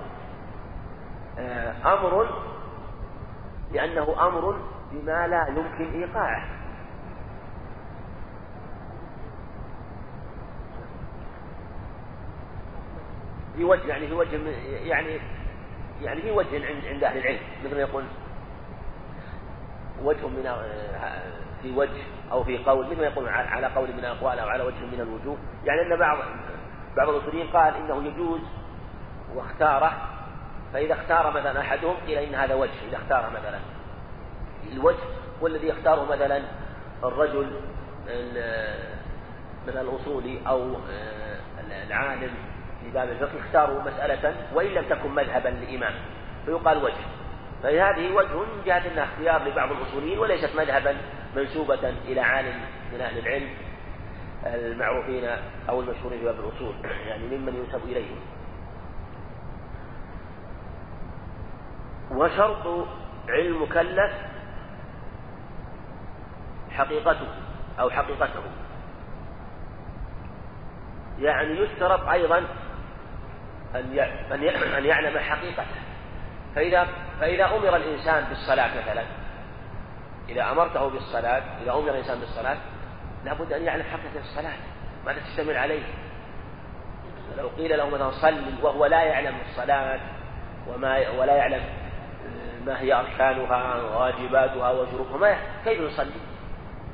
آه، 1.38 1.94
أمر 1.94 2.28
لأنه 3.72 4.26
أمر 4.26 4.60
بما 4.92 5.26
لا 5.26 5.46
يمكن 5.48 6.02
إيقاعه 6.02 6.59
في 13.60 13.66
وجه 13.66 13.86
يعني 13.86 14.06
في 14.06 14.14
وجه 14.14 14.38
يعني 14.84 15.20
يعني 16.02 16.22
في 16.22 16.30
وجه 16.30 16.66
عند 16.66 16.84
عند 16.84 17.04
أهل 17.04 17.18
العلم 17.18 17.38
مثل 17.64 17.74
ما 17.74 17.80
يقول 17.80 18.04
وجه 20.02 20.26
من 20.26 20.50
في 21.62 21.70
وجه 21.70 22.02
أو 22.32 22.44
في 22.44 22.58
قول 22.58 22.86
مثل 22.86 23.00
ما 23.00 23.06
يقول 23.06 23.28
على 23.28 23.66
قول 23.66 23.88
من 23.92 23.98
الأقوال 23.98 24.38
أو 24.38 24.48
على 24.48 24.62
وجه 24.62 24.86
من 24.92 25.00
الوجوه. 25.00 25.36
يعني 25.64 25.80
أن 25.82 25.98
بعض 25.98 26.18
بعض 26.96 27.08
الأصوليين 27.08 27.46
قال 27.46 27.74
إنه 27.74 28.06
يجوز 28.06 28.40
واختاره 29.34 29.92
فإذا 30.72 30.94
اختار 30.94 31.30
مثلا 31.30 31.60
أحدهم 31.60 31.96
قيل 32.06 32.18
إن 32.18 32.34
هذا 32.34 32.54
وجه 32.54 32.88
إذا 32.88 32.96
اختار 32.96 33.30
مثلا 33.30 33.58
الوجه 34.72 35.04
والذي 35.40 35.68
يختاره 35.68 36.04
مثلا 36.04 36.42
الرجل 37.04 37.50
من 39.66 39.78
الأصولي 39.78 40.40
أو 40.48 40.76
العالم 41.86 42.30
في 42.84 42.90
باب 42.90 43.08
الفقه 43.08 43.40
اختاروا 43.40 43.82
مسألة 43.82 44.34
وإن 44.54 44.66
لم 44.66 44.84
تكن 44.90 45.10
مذهبا 45.10 45.48
لإمام 45.48 45.94
فيقال 46.46 46.84
وجه. 46.84 47.04
فهذه 47.62 48.12
وجه 48.12 48.36
من 48.36 48.62
جهة 48.66 48.92
أنها 48.92 49.04
اختيار 49.04 49.48
لبعض 49.48 49.72
الأصوليين 49.72 50.18
وليست 50.18 50.56
مذهبا 50.56 50.96
منسوبة 51.36 51.88
إلى 51.88 52.20
عالم 52.20 52.60
من 52.92 53.00
أهل 53.00 53.18
العلم 53.18 53.48
المعروفين 54.46 55.28
أو 55.68 55.80
المشهورين 55.80 56.18
في 56.18 56.24
باب 56.24 56.40
الأصول 56.40 56.74
يعني 57.08 57.36
ممن 57.36 57.54
ينسب 57.54 57.84
إليهم. 57.84 58.16
وشرط 62.10 62.86
علم 63.28 63.62
مكلف 63.62 64.12
حقيقته 66.70 67.28
أو 67.80 67.90
حقيقته. 67.90 68.42
يعني 71.18 71.58
يشترط 71.60 72.08
أيضا 72.08 72.44
أن 73.74 73.98
أن 74.78 74.84
يعلم 74.84 75.18
حقيقته 75.18 75.64
فإذا 76.54 76.88
فإذا 77.20 77.44
أمر 77.44 77.76
الإنسان 77.76 78.24
بالصلاة 78.24 78.70
مثلا 78.82 79.02
إذا 80.28 80.50
أمرته 80.50 80.88
بالصلاة 80.88 81.42
إذا 81.62 81.72
أمر 81.72 81.90
الإنسان 81.90 82.20
بالصلاة 82.20 82.56
لابد 83.24 83.52
أن 83.52 83.62
يعلم 83.62 83.82
حقيقة 83.82 84.20
الصلاة 84.20 84.56
ماذا 85.06 85.20
تشتمل 85.20 85.56
عليه. 85.56 85.82
لو 87.38 87.48
قيل 87.48 87.78
له 87.78 87.90
مثلا 87.90 88.10
صل 88.10 88.42
وهو 88.62 88.86
لا 88.86 89.02
يعلم 89.02 89.36
الصلاة 89.48 90.00
وما 90.68 91.08
ولا 91.08 91.36
يعلم 91.36 91.62
ما 92.66 92.80
هي 92.80 92.94
أركانها 92.94 93.82
وواجباتها 93.82 94.70
وشروطها 94.70 95.38
كيف 95.64 95.80
يصلي؟ 95.80 96.20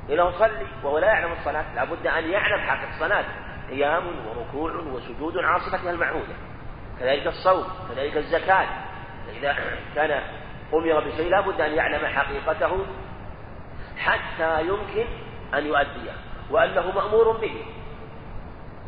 إذا 0.09 0.33
صلي 0.39 0.67
وهو 0.85 0.99
لا 0.99 1.07
يعلم 1.07 1.33
الصلاة 1.33 1.75
لابد 1.75 2.07
أن 2.07 2.31
يعلم 2.31 2.61
حق 2.61 2.89
الصلاة. 2.95 3.25
قيام 3.71 4.05
وركوع 4.29 4.73
وسجود 4.73 5.39
عاصفتها 5.39 5.91
المعهودة. 5.91 6.35
كذلك 7.01 7.27
الصوم 7.27 7.65
كذلك 7.89 8.17
الزكاة. 8.17 8.67
إذا 9.39 9.57
كان 9.95 10.23
أمر 10.75 11.01
بشيء 11.01 11.31
لا 11.31 11.41
بد 11.41 11.61
أن 11.61 11.73
يعلم 11.73 12.07
حقيقته 12.07 12.87
حتى 13.99 14.61
يمكن 14.61 15.07
أن 15.55 15.67
يؤديه 15.67 16.13
وأنه 16.51 16.91
مأمور 16.91 17.37
به. 17.37 17.65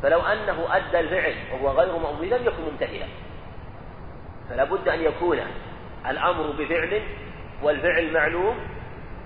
فلو 0.03 0.21
أنه 0.21 0.77
أدى 0.77 1.01
الفعل 1.01 1.35
وهو 1.53 1.71
غير 1.71 1.99
مأمور 1.99 2.25
لم 2.25 2.47
يكن 2.47 2.62
ممتثلا. 2.73 3.07
فلا 4.51 4.64
بد 4.64 4.88
أن 4.88 5.03
يكون 5.03 5.38
الأمر 6.07 6.51
بفعل 6.51 7.03
والفعل 7.62 8.12
معلوم 8.12 8.59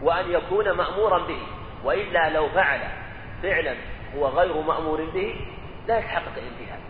وأن 0.03 0.31
يكون 0.31 0.73
مأمورا 0.73 1.18
به. 1.18 1.42
وإلا 1.85 2.31
لو 2.31 2.49
فعل 2.49 2.81
فعلا 3.42 3.75
هو 4.16 4.27
غير 4.27 4.61
مأمور 4.62 5.05
به 5.05 5.35
لا 5.88 5.99
يتحقق 5.99 6.33
الامتثال 6.37 6.82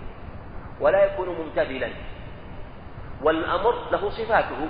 ولا 0.82 1.04
يكون 1.04 1.28
ممتثلا. 1.28 1.88
والأمر 3.22 3.90
له 3.90 4.10
صفاته. 4.10 4.68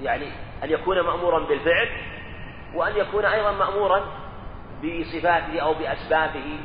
يعني 0.00 0.28
أن 0.64 0.70
يكون 0.70 1.00
مأمورا 1.00 1.46
بالفعل 1.46 1.88
وأن 2.74 2.96
يكون 2.96 3.24
أيضا 3.24 3.52
مأمورا 3.52 4.04
بصفاته 4.82 5.60
أو 5.60 5.74
بأسبابه 5.74 6.58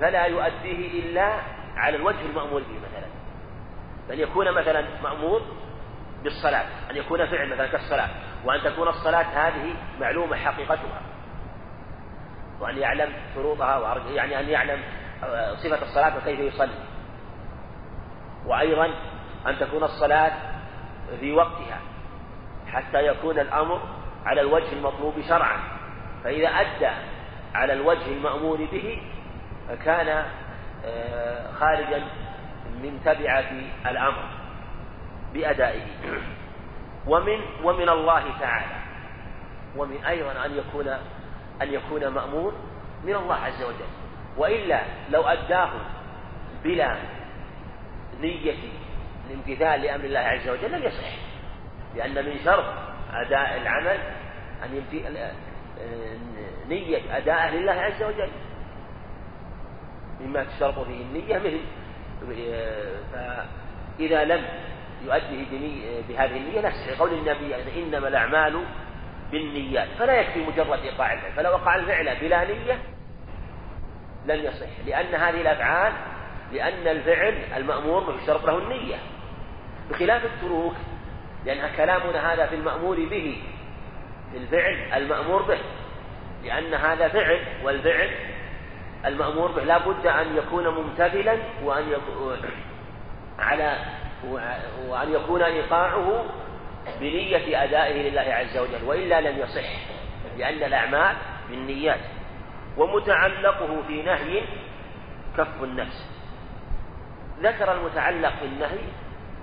فلا 0.00 0.24
يؤديه 0.24 1.00
إلا 1.00 1.40
على 1.76 1.96
الوجه 1.96 2.20
المأمور 2.20 2.60
به 2.60 2.78
مثلا. 2.78 3.08
بل 4.08 4.20
يكون 4.20 4.52
مثلا 4.52 4.84
مأمور 5.02 5.42
بالصلاة 6.24 6.66
أن 6.90 6.96
يكون 6.96 7.26
فعل 7.26 7.48
مثلا 7.48 7.66
كالصلاة 7.66 8.08
وأن 8.44 8.60
تكون 8.62 8.88
الصلاة 8.88 9.48
هذه 9.48 9.74
معلومة 10.00 10.36
حقيقتها. 10.36 11.02
وأن 12.60 12.78
يعلم 12.78 13.12
شروطها 13.34 14.02
يعني 14.14 14.40
أن 14.40 14.48
يعلم 14.48 14.82
صفة 15.56 15.82
الصلاة 15.82 16.16
وكيف 16.16 16.40
يصلي. 16.40 16.78
وأيضا 18.46 18.86
أن 19.46 19.58
تكون 19.58 19.84
الصلاة 19.84 20.32
في 21.20 21.32
وقتها 21.32 21.80
حتى 22.66 23.06
يكون 23.06 23.38
الأمر 23.38 23.80
على 24.24 24.40
الوجه 24.40 24.72
المطلوب 24.72 25.14
شرعا. 25.28 25.58
فإذا 26.24 26.48
أدى 26.48 26.90
على 27.54 27.72
الوجه 27.72 28.06
المأمور 28.06 28.56
به 28.56 29.02
فكان 29.68 30.24
آه، 30.84 31.52
خارجا 31.52 32.04
من 32.82 33.00
تبعة 33.04 33.50
الأمر 33.86 34.24
بأدائه. 35.34 35.86
ومن 37.06 37.40
ومن 37.64 37.88
الله 37.88 38.38
تعالى 38.40 38.76
ومن 39.76 40.04
أيضا 40.04 40.44
أن 40.46 40.56
يكون 40.58 40.88
أن 41.62 41.72
يكون 41.72 42.08
مأمور 42.08 42.54
من 43.04 43.14
الله 43.14 43.34
عز 43.34 43.62
وجل. 43.62 44.07
وإلا 44.38 44.82
لو 45.10 45.22
أداه 45.22 45.70
بلا 46.64 46.96
نية 48.20 48.54
الامتثال 49.30 49.80
لأمر 49.80 50.04
الله 50.04 50.20
عز 50.20 50.48
وجل 50.48 50.72
لم 50.72 50.82
يصح. 50.82 51.14
لأن 51.96 52.24
من 52.24 52.38
شرط 52.44 52.64
أداء 53.12 53.56
العمل 53.56 53.98
أن 54.64 54.82
نية 56.68 57.16
أداءه 57.16 57.50
لله 57.50 57.72
عز 57.72 58.02
وجل. 58.02 58.28
مما 60.20 60.44
تشترط 60.44 60.78
فيه 60.78 61.02
النية 61.02 61.38
مثل 61.38 61.60
فإذا 63.12 64.24
لم 64.24 64.44
يؤديه 65.04 65.46
بهذه 66.08 66.36
النية 66.36 66.60
نفسه. 66.60 66.98
قول 66.98 67.12
النبي 67.14 67.50
يعني 67.50 67.82
إنما 67.82 68.08
الأعمال 68.08 68.64
بالنيات. 69.30 69.88
فلا 69.98 70.20
يكفي 70.20 70.44
مجرد 70.44 70.78
إيقاع 70.80 71.12
الفعل. 71.12 71.32
فلو 71.32 71.50
وقع 71.50 71.74
الفعل 71.74 72.16
بلا 72.20 72.44
نية 72.44 72.78
لن 74.28 74.44
يصح. 74.44 74.66
لأن 74.86 75.14
هذه 75.14 75.40
الأفعال 75.40 75.92
لأن 76.52 76.88
الفعل 76.88 77.34
المأمور 77.56 78.14
يشترط 78.20 78.44
له 78.44 78.58
النية. 78.58 78.96
بخلاف 79.90 80.24
التروك 80.24 80.74
لأن 81.46 81.70
كلامنا 81.76 82.32
هذا 82.32 82.46
في 82.46 82.54
المأمور 82.54 82.96
به 82.96 83.42
في 84.32 84.38
الفعل 84.38 85.02
المأمور 85.02 85.42
به. 85.42 85.58
لأن 86.44 86.74
هذا 86.74 87.08
فعل 87.08 87.40
والفعل 87.62 88.10
المأمور 89.06 89.52
به 89.52 89.64
لا 89.64 89.78
بد 89.78 90.06
أن 90.06 90.36
يكون 90.36 90.68
ممتثلا 90.68 91.36
وأن 91.64 91.88
يكون 91.88 92.38
على 93.38 93.76
وأن 94.88 95.12
يكون 95.12 95.42
إيقاعه 95.42 96.24
بنية 97.00 97.64
أدائه 97.64 98.10
لله 98.10 98.34
عز 98.34 98.58
وجل. 98.58 98.84
وإلا 98.84 99.20
لم 99.20 99.38
يصح 99.38 99.68
لأن 100.38 100.62
الأعمال 100.62 101.16
بالنيات. 101.50 102.00
ومتعلقه 102.78 103.82
في 103.86 104.02
نهي 104.02 104.42
كف 105.36 105.62
النفس. 105.62 106.18
ذكر 107.42 107.72
المتعلق 107.72 108.32
بالنهي 108.40 108.78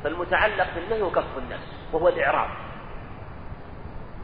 فالمتعلق 0.04 0.67
بالنهي 0.76 1.02
هو 1.02 1.12
كف 1.12 1.38
النفس 1.38 1.74
وهو 1.93 2.08
الإعراض 2.08 2.50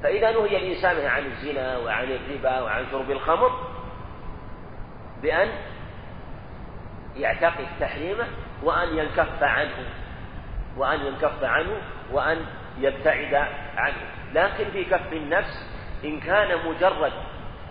فإذا 0.03 0.31
نهي 0.31 0.57
الإنسان 0.57 1.07
عن 1.07 1.25
الزنا 1.25 1.77
وعن 1.77 2.03
الربا 2.03 2.61
وعن 2.61 2.85
شرب 2.91 3.11
الخمر 3.11 3.51
بأن 5.21 5.49
يعتقد 7.15 7.65
تحريمه 7.79 8.27
وأن 8.63 8.97
ينكف 8.97 9.43
عنه 9.43 9.85
وأن 10.77 11.05
ينكف 11.05 11.43
عنه 11.43 11.81
وأن 12.11 12.45
يبتعد 12.79 13.33
عنه. 13.75 13.95
لكن 14.33 14.71
في 14.71 14.83
كف 14.83 15.13
النفس 15.13 15.69
إن 16.05 16.19
كان 16.19 16.69
مجرد 16.69 17.13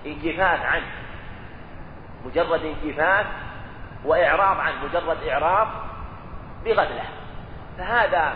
انكفاف 0.07 0.62
عنه 0.62 0.87
مجرد 2.24 2.64
انكفاف 2.64 3.26
وإعراض 4.04 4.61
عنه 4.61 4.85
مجرد 4.85 5.22
إعراض 5.22 5.68
بغفلة 6.64 7.04
فهذا 7.78 8.35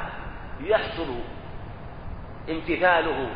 يحصل 0.60 1.18
امتثاله 2.50 3.30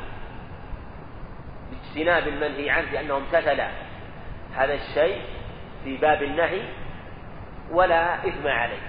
باجتناب 1.70 2.28
المنهي 2.28 2.70
عنه 2.70 2.90
لأنه 2.90 3.16
امتثل 3.16 3.60
هذا 4.54 4.74
الشيء 4.74 5.22
في 5.84 5.96
باب 5.96 6.22
النهي 6.22 6.62
ولا 7.70 8.28
إثم 8.28 8.48
عليه. 8.48 8.80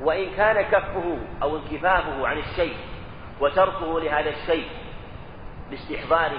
وإن 0.00 0.30
كان 0.36 0.62
كفه 0.62 1.18
أو 1.42 1.56
انكفافه 1.56 2.28
عن 2.28 2.38
الشيء 2.38 2.76
وتركه 3.40 4.00
لهذا 4.00 4.30
الشيء 4.30 4.68
باستحضار 5.70 6.32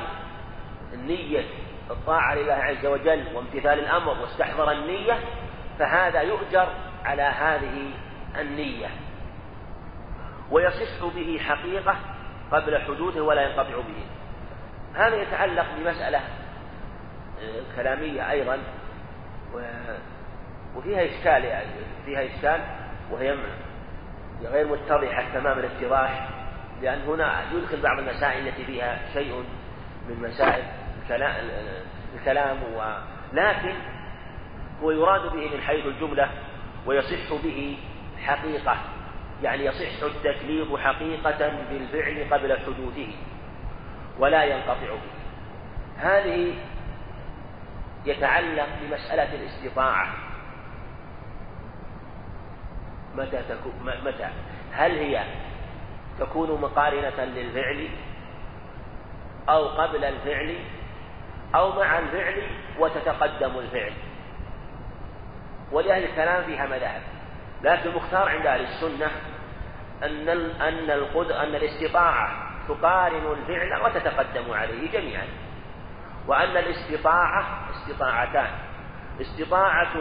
النية 0.94 1.46
الطاعة 1.90 2.36
لله 2.36 2.54
عز 2.54 2.86
وجل 2.86 3.36
وامتثال 3.36 3.80
الأمر 3.80 4.22
واستحضر 4.22 4.72
النية 4.72 5.20
فهذا 5.80 6.22
يؤجر 6.22 6.68
على 7.06 7.22
هذه 7.22 7.92
النية. 8.40 8.88
ويصح 10.52 11.06
به 11.16 11.40
حقيقة 11.40 11.96
قبل 12.52 12.82
حدوثه 12.82 13.22
ولا 13.22 13.42
ينقطع 13.42 13.76
به. 13.76 14.06
هذا 14.96 15.16
يتعلق 15.16 15.66
بمسألة 15.78 16.20
آه، 17.42 17.76
كلامية 17.76 18.32
أيضا 18.32 18.58
وفيها 20.76 21.06
إشكال 21.06 21.46
يعني 21.46 21.70
فيها 22.06 22.26
إشكال 22.26 22.62
وهي 23.12 23.36
غير 24.44 24.68
متضحة 24.68 25.24
تمام 25.34 25.60
الاتضاح 25.60 26.30
لأن 26.82 27.02
هنا 27.02 27.42
يدخل 27.54 27.82
بعض 27.82 28.00
المسائل 28.00 28.48
التي 28.48 28.66
فيها 28.66 29.00
شيء 29.14 29.44
من 30.10 30.30
مسائل 30.30 30.64
الكلام 32.16 32.58
لكن 33.34 33.74
هو 34.84 34.92
يراد 34.92 35.22
به 35.22 35.56
من 35.56 35.62
حيث 35.62 35.86
الجملة 35.86 36.30
ويصح 36.86 37.34
به 37.44 37.78
حقيقة. 38.26 38.78
يعني 39.44 39.66
يصح 39.66 40.04
التكليف 40.04 40.76
حقيقة 40.76 41.52
بالفعل 41.70 42.34
قبل 42.34 42.58
حدوثه 42.60 43.08
ولا 44.20 44.44
ينقطع 44.44 44.92
به. 44.92 45.12
هذه 45.98 46.54
يتعلق 48.06 48.68
بمسألة 48.82 49.36
الاستطاعة. 49.36 50.08
متى 53.16 53.44
تكون 53.50 53.94
متى؟ 54.06 54.30
هل 54.72 54.92
هي 54.92 55.24
تكون 56.20 56.62
مقارنة 56.62 57.26
للفعل 57.26 57.88
أو 59.50 59.68
قبل 59.68 60.04
الفعل؟ 60.04 60.56
أو 61.56 61.80
مع 61.80 62.00
الفعل 62.00 62.44
وتتقدم 62.80 63.60
الفعل. 63.60 63.94
ولأهل 65.72 66.04
الكلام 66.04 66.44
فيها 66.44 66.66
مذاهب. 66.66 67.02
لكن 67.62 67.90
المختار 67.90 68.30
عند 68.30 68.46
أهل 68.46 68.62
السنة 68.62 69.12
أن 70.04 70.30
أن 70.62 70.90
أن 71.32 71.56
الاستطاعة 71.56 72.30
تقارن 72.68 73.32
الفعل 73.32 73.82
وتتقدم 73.82 74.54
عليه 74.54 74.92
جميعا. 74.92 75.28
وأن 76.28 76.58
الاستطاعة 76.58 77.46
استطاعتان. 77.70 78.50
استطاعة 79.22 79.94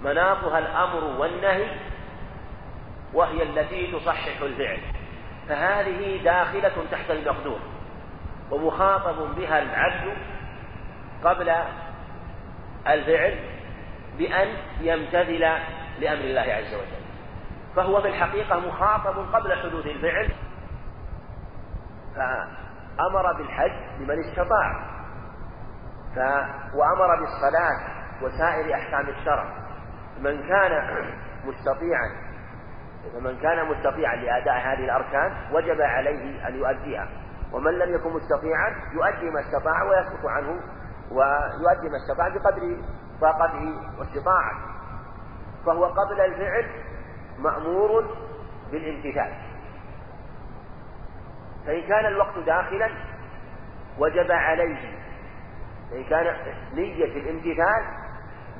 مناطها 0.00 0.58
الأمر 0.58 1.04
والنهي 1.04 1.66
وهي 3.12 3.42
التي 3.42 3.92
تصحح 3.92 4.40
الفعل. 4.42 4.80
فهذه 5.48 6.22
داخلة 6.24 6.84
تحت 6.90 7.10
المقدور. 7.10 7.60
ومخاطب 8.50 9.34
بها 9.36 9.62
العبد 9.62 10.16
قبل 11.24 11.50
الفعل 12.88 13.38
بأن 14.18 14.48
يمتثل 14.80 15.44
لأمر 15.98 16.24
الله 16.24 16.40
عز 16.40 16.74
وجل. 16.74 17.04
فهو 17.76 18.02
في 18.02 18.08
الحقيقة 18.08 18.58
مخاطب 18.58 19.34
قبل 19.34 19.52
حدوث 19.62 19.86
الفعل. 19.86 20.32
فأمر 22.16 23.32
بالحج 23.32 23.72
لمن 24.00 24.20
استطاع. 24.20 24.94
ف... 26.14 26.18
وأمر 26.74 27.20
بالصلاة 27.20 28.04
وسائر 28.22 28.74
أحكام 28.74 29.08
الشرع. 29.08 29.44
من 30.20 30.48
كان 30.48 31.04
مستطيعا 31.44 32.34
فمن 33.12 33.36
كان 33.36 33.68
مستطيعا 33.68 34.16
لأداء 34.16 34.54
هذه 34.54 34.84
الأركان 34.84 35.32
وجب 35.52 35.80
عليه 35.80 36.48
أن 36.48 36.56
يؤديها. 36.56 37.08
ومن 37.52 37.78
لم 37.78 37.94
يكن 37.94 38.10
مستطيعا 38.10 38.74
يؤدي 38.92 39.30
ما 39.30 39.40
استطاع 39.40 39.82
ويسقط 39.82 40.26
عنه 40.26 40.60
ويؤدي 41.10 41.88
ما 41.88 41.96
استطاع 41.96 42.28
بقدر 42.28 42.82
طاقته 43.20 43.74
واستطاعته. 43.98 44.74
فهو 45.66 45.84
قبل 45.84 46.20
الفعل 46.20 46.70
مأمور 47.38 48.04
بالامتثال. 48.72 49.32
فإن 51.66 51.88
كان 51.88 52.06
الوقت 52.06 52.38
داخلا 52.38 52.90
وجب 53.98 54.30
عليه 54.30 55.04
فإن 55.90 56.04
كان 56.04 56.36
نية 56.74 57.04
الامتثال 57.04 57.84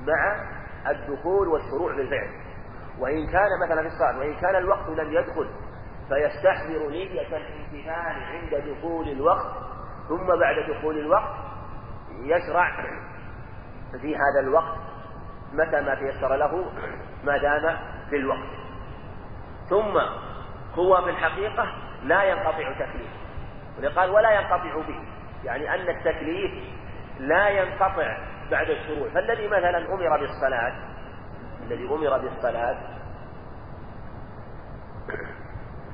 مع 0.07 0.37
الدخول 0.91 1.49
والشروع 1.49 1.97
بالفعل. 1.97 2.31
وإن 2.99 3.27
كان 3.27 3.49
مثلا 3.67 3.83
في 3.83 3.89
الصلاة 3.89 4.19
وإن 4.19 4.35
كان 4.35 4.57
الوقت 4.57 4.89
لم 4.89 5.13
يدخل 5.13 5.51
فيستحضر 6.09 6.91
نية 6.91 7.37
الامتثال 7.37 8.23
عند 8.23 8.55
دخول 8.55 9.09
الوقت 9.09 9.53
ثم 10.09 10.27
بعد 10.27 10.71
دخول 10.71 10.99
الوقت 10.99 11.35
يشرع 12.23 12.87
في 14.01 14.17
هذا 14.17 14.41
الوقت 14.41 14.79
متى 15.53 15.81
ما 15.81 15.95
تيسر 15.95 16.37
له 16.37 16.73
ما 17.25 17.39
دام 17.39 17.77
في 18.11 18.17
الوقت 18.17 18.49
ثم 19.71 19.99
هو 20.75 21.03
في 21.05 21.11
الحقيقة 21.11 21.67
لا 22.03 22.23
ينقطع 22.25 22.73
تكليفه 22.73 23.25
ولقال 23.79 24.11
ولا 24.11 24.31
ينقطع 24.31 24.75
به 24.89 25.01
يعني 25.45 25.75
أن 25.75 25.97
التكليف 25.97 26.53
لا 27.19 27.49
ينقطع 27.49 28.17
بعد 28.51 28.71
الشروع. 28.71 29.09
فالذي 29.09 29.47
مثلا 29.47 29.79
أمر 29.79 30.21
بالصلاة 30.21 30.75
الذي 31.67 31.85
أمر 31.85 32.19
بالصلاة 32.19 32.79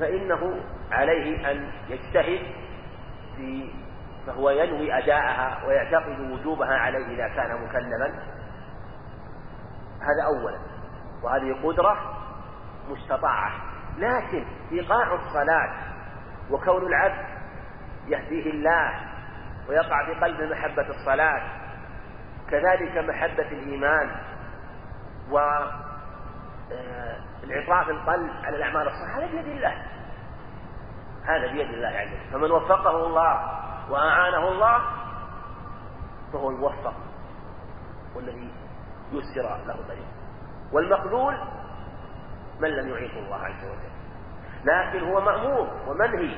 فإنه 0.01 0.61
عليه 0.91 1.51
أن 1.51 1.71
يجتهد 1.89 2.41
في 3.37 3.73
فهو 4.27 4.51
ينوي 4.51 4.99
أداءها 4.99 5.66
ويعتقد 5.66 6.21
وجوبها 6.21 6.77
عليه 6.77 7.07
إذا 7.07 7.29
كان 7.29 7.62
مكلفا 7.64 8.41
هذا 10.01 10.25
أولا. 10.27 10.59
وهذه 11.23 11.66
قدرة 11.66 11.97
مستطاعة. 12.89 13.53
لكن 13.99 14.45
إيقاع 14.73 15.14
الصلاة 15.14 15.73
وكون 16.51 16.87
العبد 16.87 17.27
يهديه 18.07 18.51
الله 18.51 19.01
ويقع 19.68 20.07
في 20.07 20.14
قلبه 20.14 20.47
محبة 20.47 20.87
الصلاة 20.89 21.43
كذلك 22.51 22.99
محبة 22.99 23.49
الإيمان 23.49 24.11
و 25.31 25.39
آه، 26.73 27.16
القلب 27.91 28.31
على 28.45 28.57
الأعمال 28.57 28.87
الصالحة 28.87 29.18
هذا 29.18 29.27
بيد 29.27 29.47
الله. 29.47 29.75
هذا 31.25 31.53
بيد 31.53 31.71
الله 31.71 31.89
يعني. 31.89 32.31
فمن 32.33 32.51
وفقه 32.51 33.07
الله 33.07 33.61
وأعانه 33.91 34.49
الله 34.49 34.80
فهو 36.32 36.51
الموفق 36.51 36.95
والذي 38.16 38.51
يسر 39.12 39.43
له 39.66 39.76
طريق 39.88 40.07
والمخذول 40.72 41.38
من 42.61 42.68
لم 42.68 42.88
يعينه 42.88 43.18
الله 43.18 43.36
عز 43.36 43.64
وجل. 43.64 43.91
لكن 44.64 45.11
هو 45.11 45.20
مأمور 45.20 45.68
ومنهي 45.86 46.36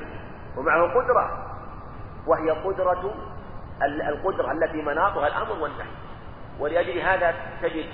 ومعه 0.57 0.87
قدرة 0.87 1.55
وهي 2.27 2.51
قدرة 2.51 3.13
القدرة 3.83 4.51
التي 4.51 4.81
مناطها 4.81 5.27
الأمر 5.27 5.51
والنهي. 5.51 5.91
ولأجل 6.59 6.99
هذا 6.99 7.35
تجد 7.61 7.85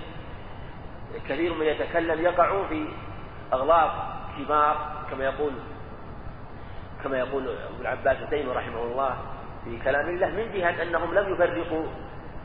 كثير 1.30 1.54
من 1.54 1.66
يتكلم 1.66 2.22
يقعون 2.22 2.68
في 2.68 2.88
أغلاط 3.54 3.92
كبار 4.38 4.78
كما 5.12 5.24
يقول 5.24 5.54
كما 7.04 7.18
يقول 7.18 7.58
العباس 7.82 8.18
التيمي 8.18 8.52
رحمه 8.52 8.84
الله 8.84 9.18
في 9.64 9.80
كلام 9.80 10.10
الله 10.10 10.28
من 10.28 10.52
جهة 10.54 10.82
أنهم 10.84 11.14
لم 11.14 11.34
يفرقوا 11.34 11.86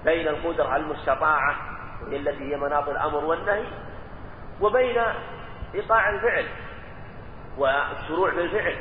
بين 0.04 0.28
القدرة 0.28 0.76
المستطاعة 0.76 1.56
وهي 2.02 2.16
التي 2.16 2.52
هي 2.52 2.56
مناط 2.56 2.88
الأمر 2.88 3.24
والنهي 3.24 3.64
وبين 4.60 5.02
إيقاع 5.74 6.10
الفعل 6.10 6.46
والشروع 7.58 8.30
في 8.30 8.40
الفعل 8.40 8.76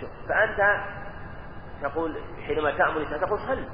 شوف 0.00 0.10
فأنت 0.28 0.84
تقول 1.82 2.20
حينما 2.46 2.70
تأمر 2.70 3.04
تقول 3.04 3.38
صل 3.38 3.64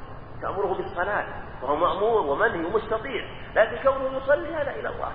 تأمره 0.43 0.75
بالصلاة 0.75 1.25
وهو 1.63 1.77
مأمور 1.77 2.21
ومنهي 2.27 2.65
ومستطيع 2.65 3.25
لكن 3.55 3.77
كونه 3.83 4.17
يصلي 4.17 4.55
هذا 4.55 4.71
إلى 4.71 4.89
الله. 4.89 5.13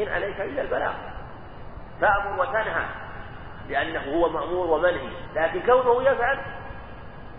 إن 0.00 0.08
عليك 0.08 0.40
إلا 0.40 0.62
البلاغ. 0.62 0.94
تأمر 2.00 2.40
وتنهى 2.40 2.86
لأنه 3.68 4.00
هو 4.00 4.28
مأمور 4.28 4.66
ومنهي 4.66 5.10
لكن 5.34 5.60
كونه 5.60 6.02
يفعل 6.02 6.38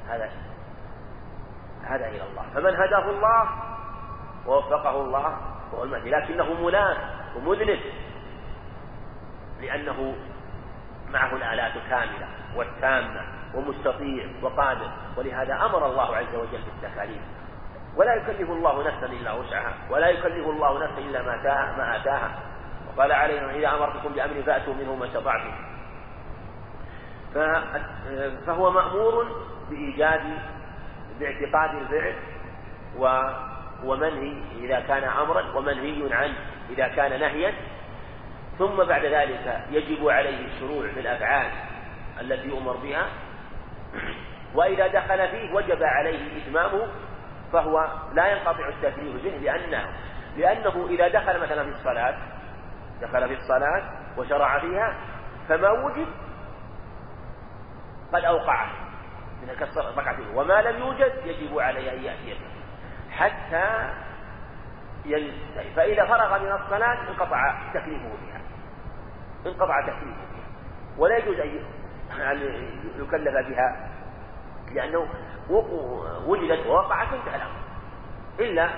هذا 0.09 0.29
هذا 1.83 2.07
إلى 2.07 2.23
الله. 2.23 2.43
فمن 2.53 2.75
هداه 2.75 3.09
الله 3.09 3.49
ووفقه 4.45 5.01
الله 5.01 5.37
هو 5.73 5.83
المهدي. 5.83 6.09
لكنه 6.09 6.53
ملام 6.53 6.97
ومذنب 7.35 7.79
لأنه 9.61 10.15
معه 11.09 11.35
الآلات 11.35 11.75
الكاملة 11.75 12.27
والتامة 12.55 13.21
ومستطيع 13.55 14.27
وقادر. 14.41 14.91
ولهذا 15.17 15.53
أمر 15.65 15.85
الله 15.85 16.15
عز 16.15 16.35
وجل 16.35 16.61
بالتكاليف. 16.61 17.21
ولا 17.95 18.13
يكلف 18.13 18.49
الله 18.49 18.87
نفسا 18.87 19.05
إلا 19.05 19.31
وسعها 19.31 19.73
ولا 19.89 20.07
يكلف 20.07 20.47
الله 20.47 20.83
نفسا 20.83 20.97
إلا 20.97 21.21
ما 21.21 21.35
ما 21.77 21.97
آتاها. 21.97 22.31
وقال 22.87 23.11
عليهم 23.11 23.49
إذا 23.49 23.69
أمرتكم 23.75 24.13
بأمر 24.13 24.43
فأتوا 24.45 24.73
منه 24.73 24.95
ما 24.95 25.05
استطعتم. 25.05 25.51
فهو 28.45 28.71
مأمور 28.71 29.27
بإيجاد 29.69 30.21
باعتقاد 31.19 31.75
الفعل 31.75 32.15
و 32.97 33.21
ومنهي 33.83 34.41
إذا 34.55 34.79
كان 34.79 35.03
أمرا 35.03 35.57
ومنهي 35.57 36.13
عنه 36.13 36.35
إذا 36.69 36.87
كان 36.87 37.19
نهيا. 37.19 37.53
ثم 38.57 38.83
بعد 38.83 39.05
ذلك 39.05 39.61
يجب 39.71 40.09
عليه 40.09 40.45
الشروع 40.45 40.87
في 40.87 40.99
الأفعال 40.99 41.51
التي 42.21 42.47
يؤمر 42.47 42.77
بها. 42.77 43.07
وإذا 44.55 44.87
دخل 44.87 45.27
فيه 45.27 45.53
وجب 45.53 45.83
عليه 45.83 46.43
إتمامه 46.43 46.87
فهو 47.53 47.87
لا 48.13 48.27
ينقطع 48.27 48.67
التكليف 48.67 49.23
به 49.23 49.29
لأنه 49.29 49.87
لأنه 50.37 50.87
إذا 50.89 51.07
دخل 51.07 51.39
مثلا 51.39 51.63
في 51.63 51.69
الصلاة 51.69 52.17
دخل 53.01 53.27
في 53.27 53.33
الصلاة 53.33 53.83
وشرع 54.17 54.59
فيها 54.59 54.95
فما 55.49 55.69
وجد 55.71 56.07
قد 58.13 58.23
أوقعه. 58.23 58.86
من 59.47 59.81
الركعتين 59.81 60.27
وما 60.35 60.61
لم 60.61 60.79
يوجد 60.79 61.13
يجب 61.25 61.59
عليه 61.59 61.93
أن 61.93 62.03
يأتي 62.03 62.33
به 62.33 62.57
حتى 63.11 63.93
ينتهي 65.05 65.71
فإذا 65.75 66.05
فرغ 66.05 66.39
من 66.39 66.51
الصلاة 66.51 67.09
انقطع 67.09 67.55
تكليفه 67.73 68.09
بها 68.09 68.41
انقطع 69.45 69.81
تكليفه 69.81 70.21
بها 70.31 70.47
ولا 70.97 71.17
يجوز 71.17 71.39
أن 71.39 71.59
يكلف 72.99 73.47
بها 73.47 73.89
لأنه 74.71 75.07
وجدت 76.25 76.67
ووقعت 76.67 77.07
انتهى 77.13 77.35
الأمر. 77.35 77.57
إلا 78.39 78.69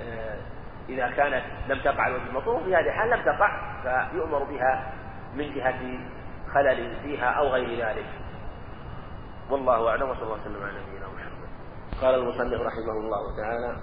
آه، 0.00 0.38
إذا 0.88 1.10
كانت 1.10 1.42
لم 1.68 1.80
تقع 1.80 2.06
الوجه 2.06 2.26
المطلوب 2.28 2.62
في 2.62 2.76
هذه 2.76 2.86
الحال 2.86 3.10
لم 3.10 3.22
تقع 3.22 3.50
فيؤمر 3.82 4.44
بها 4.44 4.92
من 5.34 5.54
جهة 5.54 5.98
خلل 6.54 6.96
فيها 7.02 7.26
أو 7.30 7.48
غير 7.48 7.86
ذلك. 7.86 8.06
والله 9.50 9.88
أعلم 9.88 10.10
وصلى 10.10 10.22
الله 10.22 10.40
وسلم 10.40 10.62
على 10.62 10.80
نبينا 10.80 11.08
محمد. 11.08 11.48
قال 12.02 12.14
المصنف 12.14 12.60
رحمه 12.60 12.92
الله 12.92 13.36
تعالى 13.36 13.76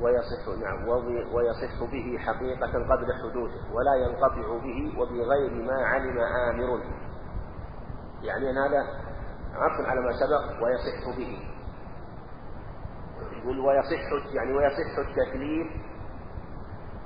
ويصح 0.00 0.48
نعم 0.60 0.88
ويصح 1.34 1.90
به 1.92 2.18
حقيقة 2.18 2.72
قبل 2.72 3.12
حدوثه 3.22 3.74
ولا 3.74 3.94
ينقطع 3.94 4.58
به 4.58 5.00
وبغير 5.00 5.50
ما 5.62 5.86
علم 5.86 6.18
آمر. 6.18 6.82
يعني 8.22 8.50
أن 8.50 8.58
هذا 8.58 8.82
عطف 9.54 9.86
على 9.88 10.00
ما 10.00 10.12
سبق 10.12 10.64
ويصح 10.64 11.16
به. 11.18 11.38
يقول 13.32 13.58
ويصح 13.58 14.34
يعني 14.34 14.52
ويصح 14.52 14.98
التكليف 14.98 15.83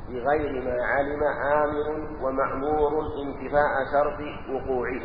بغير 0.08 0.64
ما 0.64 0.84
علم 0.84 1.22
آمر 1.52 2.08
ومأمور 2.24 2.92
انتفاء 3.22 3.72
شرط 3.92 4.20
وقوعه. 4.50 5.02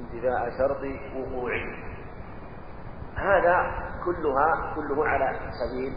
انتفاء 0.00 0.50
شرط 0.58 0.82
وقوعه. 1.16 1.88
هذا 3.16 3.88
كلها 4.04 4.74
كله 4.74 5.08
على 5.08 5.40
سبيل 5.50 5.92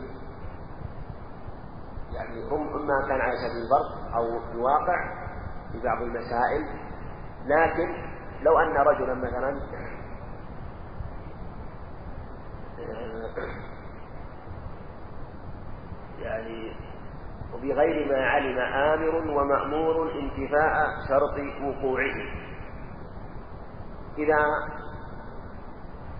يعني 2.15 2.43
هم 2.51 2.67
إما 2.67 3.07
كان 3.07 3.21
على 3.21 3.33
سبيل 3.37 3.63
البرق 3.63 4.15
أو 4.15 4.51
الواقع 4.51 4.97
في 5.71 5.79
بعض 5.83 6.01
المسائل. 6.01 6.91
لكن 7.45 8.11
لو 8.41 8.59
أن 8.59 8.77
رجلا 8.77 9.13
مثلا 9.13 9.61
يعني 16.19 16.75
وبغير 17.53 18.11
ما 18.11 18.25
علم 18.25 18.59
آمر 18.59 19.15
ومأمور 19.15 20.11
انتفاء 20.11 20.87
شرط 21.09 21.61
وقوعه. 21.63 22.15
إذا 24.17 24.45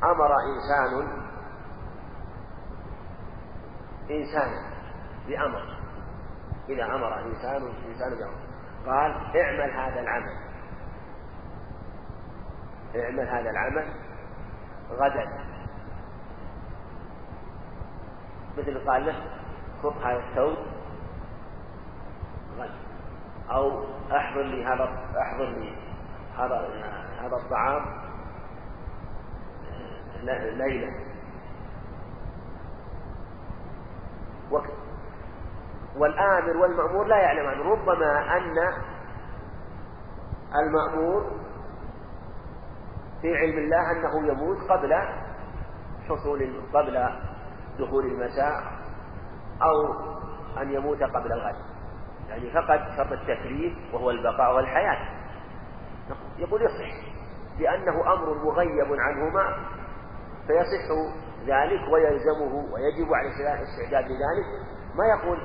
أمر 0.04 0.32
إنسان 0.52 1.22
إنسانا 4.12 4.72
بأمر. 5.28 5.78
إذا 6.70 6.86
أمر 6.86 7.20
إنسان 7.20 7.62
إنسان 7.88 8.10
بأمر. 8.20 8.42
قال 8.86 9.12
اعمل 9.42 9.72
هذا 9.72 10.00
العمل. 10.00 10.38
اعمل 12.96 13.30
هذا 13.30 13.50
العمل 13.50 13.94
غدا. 14.92 15.52
مثل 18.58 18.90
قال 18.90 19.06
له 19.06 19.16
خذ 19.84 20.04
هذا 20.04 20.18
الثوب 20.30 20.58
أو 23.52 23.84
أحضر 24.12 24.42
لي 24.42 24.66
هذا 24.66 24.84
أحضر 25.22 25.50
لي 25.50 25.76
هذا 26.38 26.68
هذا 27.22 27.36
الطعام 27.36 28.02
ليلة. 30.58 31.12
والآمر 35.96 36.58
والمأمور 36.58 37.06
لا 37.06 37.18
يعلمان 37.18 37.60
ربما 37.60 38.38
أن 38.38 38.58
المأمور 40.56 41.32
في 43.22 43.38
علم 43.38 43.58
الله 43.58 43.92
أنه 43.92 44.28
يموت 44.28 44.58
قبل 44.72 44.94
حصول 46.10 46.62
قبل 46.74 47.10
دخول 47.80 48.06
المساء 48.06 48.64
أو 49.62 49.94
أن 50.62 50.72
يموت 50.72 51.04
قبل 51.04 51.32
الغد. 51.32 51.71
يعني 52.32 52.52
فقد 52.52 52.82
شرط 52.98 53.12
التكليف 53.12 53.74
وهو 53.94 54.10
البقاء 54.10 54.56
والحياة. 54.56 54.98
يقول 56.38 56.62
يصح 56.62 57.12
لأنه 57.60 58.14
أمر 58.14 58.34
مغيب 58.46 59.00
عنهما 59.00 59.56
فيصح 60.48 60.88
ذلك 61.48 61.82
ويلزمه 61.94 62.54
ويجب 62.54 63.14
على 63.14 63.28
الاستعداد 63.60 64.06
لذلك. 64.06 64.48
ما 64.96 65.06
يقول 65.06 65.38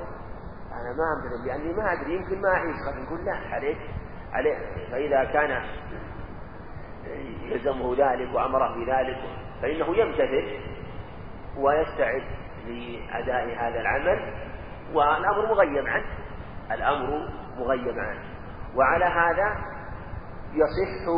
أنا 0.72 0.92
ما 0.96 1.04
أمتثل 1.16 1.46
لأني 1.48 1.72
ما 1.72 1.92
أدري 1.92 2.14
يمكن 2.14 2.40
ما 2.40 2.48
أعيش 2.48 2.76
قد 2.88 3.04
يقول 3.04 3.24
لا 3.24 3.54
عليك 3.54 3.78
عليه. 4.32 4.56
فإذا 4.90 5.24
كان 5.24 5.62
يلزمه 7.42 7.94
ذلك 7.98 8.34
وأمره 8.34 8.74
بذلك 8.74 9.18
فإنه 9.62 9.96
يمتثل 9.96 10.58
ويستعد 11.58 12.22
لأداء 12.66 13.56
هذا 13.58 13.80
العمل 13.80 14.34
والأمر 14.94 15.46
مغيب 15.46 15.86
عنه. 15.86 16.06
الأمر 16.72 17.28
مغيب 17.58 17.98
عنه. 17.98 18.24
وعلى 18.76 19.04
هذا 19.04 19.56
يصح 20.52 21.08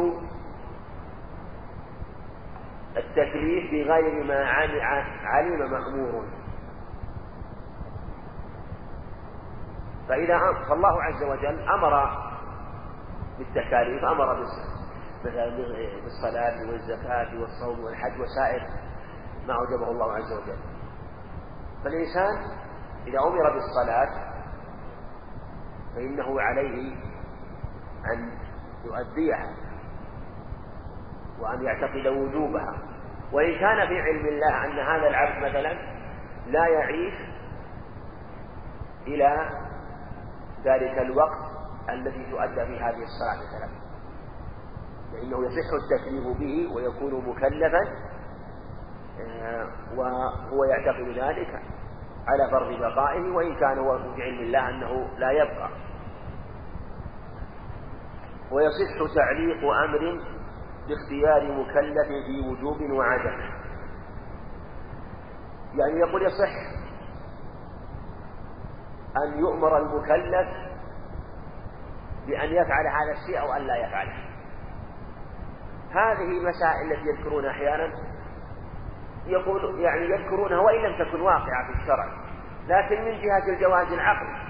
التكليف 2.96 3.70
بغير 3.70 4.24
ما 4.24 4.46
علم 5.24 5.70
مأمور. 5.70 6.24
فإذا 10.08 10.38
فالله 10.68 11.02
عز 11.02 11.22
وجل 11.22 11.68
أمر 11.68 12.10
بالتكاليف 13.38 14.04
أمر 14.04 14.40
مثلا 15.24 15.56
بالصلاة 16.04 16.70
والزكاة 16.70 17.40
والصوم 17.40 17.84
والحج 17.84 18.20
وسائر 18.20 18.66
ما 19.46 19.54
أوجبه 19.54 19.90
الله 19.90 20.12
عز 20.12 20.32
وجل. 20.32 20.58
فالإنسان 21.84 22.58
إذا 23.06 23.18
أمر 23.18 23.52
بالصلاة 23.52 24.27
فإنه 25.94 26.40
عليه 26.40 26.94
أن 28.14 28.30
يؤديها 28.84 29.54
وأن 31.40 31.62
يعتقد 31.62 32.06
وجوبها. 32.06 32.78
وإن 33.32 33.58
كان 33.60 33.88
في 33.88 34.00
علم 34.00 34.26
الله 34.26 34.64
أن 34.64 34.78
هذا 34.78 35.08
العبد 35.08 35.38
مثلا 35.44 35.72
لا 36.46 36.66
يعيش 36.66 37.14
إلى 39.06 39.50
ذلك 40.64 40.98
الوقت 40.98 41.48
الذي 41.88 42.30
تؤدى 42.30 42.66
فيه 42.66 42.88
هذه 42.88 43.02
الصلاة 43.02 43.38
مثلا. 43.46 43.88
فإنه 45.12 45.46
يصح 45.46 45.68
التكليف 45.82 46.38
به 46.38 46.74
ويكون 46.74 47.28
مكلفا 47.28 47.80
آه، 49.20 49.68
وهو 49.96 50.64
يعتقد 50.64 51.08
ذلك. 51.08 51.77
على 52.28 52.50
فرض 52.50 52.80
بقائه 52.80 53.30
وإن 53.30 53.56
كان 53.56 53.78
هو 53.78 53.98
في 53.98 54.22
علم 54.22 54.38
الله 54.38 54.68
أنه 54.68 55.18
لا 55.18 55.30
يبقى. 55.30 55.70
ويصح 58.52 59.14
تعليق 59.14 59.72
أمر 59.84 60.20
باختيار 60.88 61.52
مكلف 61.52 62.08
في 62.26 62.48
وجوب 62.48 62.80
وعدم. 62.90 63.40
يعني 65.74 66.00
يقول 66.00 66.22
يصح 66.22 66.78
أن 69.16 69.38
يؤمر 69.38 69.78
المكلف 69.78 70.48
بأن 72.26 72.48
يفعل 72.48 72.86
هذا 72.86 73.12
الشيء 73.12 73.40
أو 73.40 73.52
أن 73.52 73.62
لا 73.66 73.76
يفعله. 73.76 74.28
هذه 75.90 76.38
المسائل 76.38 76.92
التي 76.92 77.08
يذكرونها 77.08 77.50
أحيانا. 77.50 78.07
يقول 79.28 79.80
يعني 79.80 80.04
يذكرونها 80.04 80.58
وإن 80.58 80.82
لم 80.82 81.04
تكن 81.04 81.20
واقعة 81.20 81.72
في 81.72 81.82
الشرع 81.82 82.06
لكن 82.68 83.04
من 83.04 83.20
جهة 83.20 83.54
الجواز 83.54 83.92
العقلي 83.92 84.48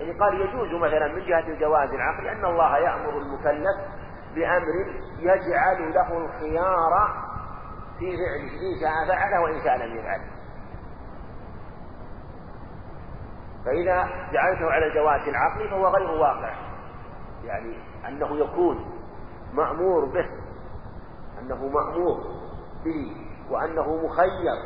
يعني 0.00 0.18
قال 0.18 0.40
يجوز 0.40 0.82
مثلا 0.82 1.08
من 1.08 1.26
جهة 1.26 1.48
الجواز 1.48 1.90
العقلي 1.90 2.32
أن 2.32 2.44
الله 2.44 2.78
يأمر 2.78 3.18
المكلف 3.18 3.76
بأمر 4.34 4.86
يجعل 5.18 5.94
له 5.94 6.18
الخيار 6.18 7.22
في 7.98 8.16
فعله 8.16 8.52
إن 8.52 8.80
شاء 8.80 9.08
فعله 9.08 9.40
وإن 9.40 9.64
شاء 9.64 9.76
لم 9.76 9.96
يفعله. 9.96 10.32
فإذا 13.64 14.08
جعلته 14.32 14.70
على 14.70 14.86
الجواز 14.86 15.28
العقلي 15.28 15.68
فهو 15.68 15.88
غير 15.88 16.10
واقع. 16.10 16.54
يعني 17.44 17.76
أنه 18.08 18.36
يكون 18.36 18.84
مأمور 19.52 20.04
به 20.04 20.28
أنه 21.40 21.68
مأمور 21.68 22.20
به. 22.84 23.21
وأنه 23.52 23.96
مخير 23.96 24.56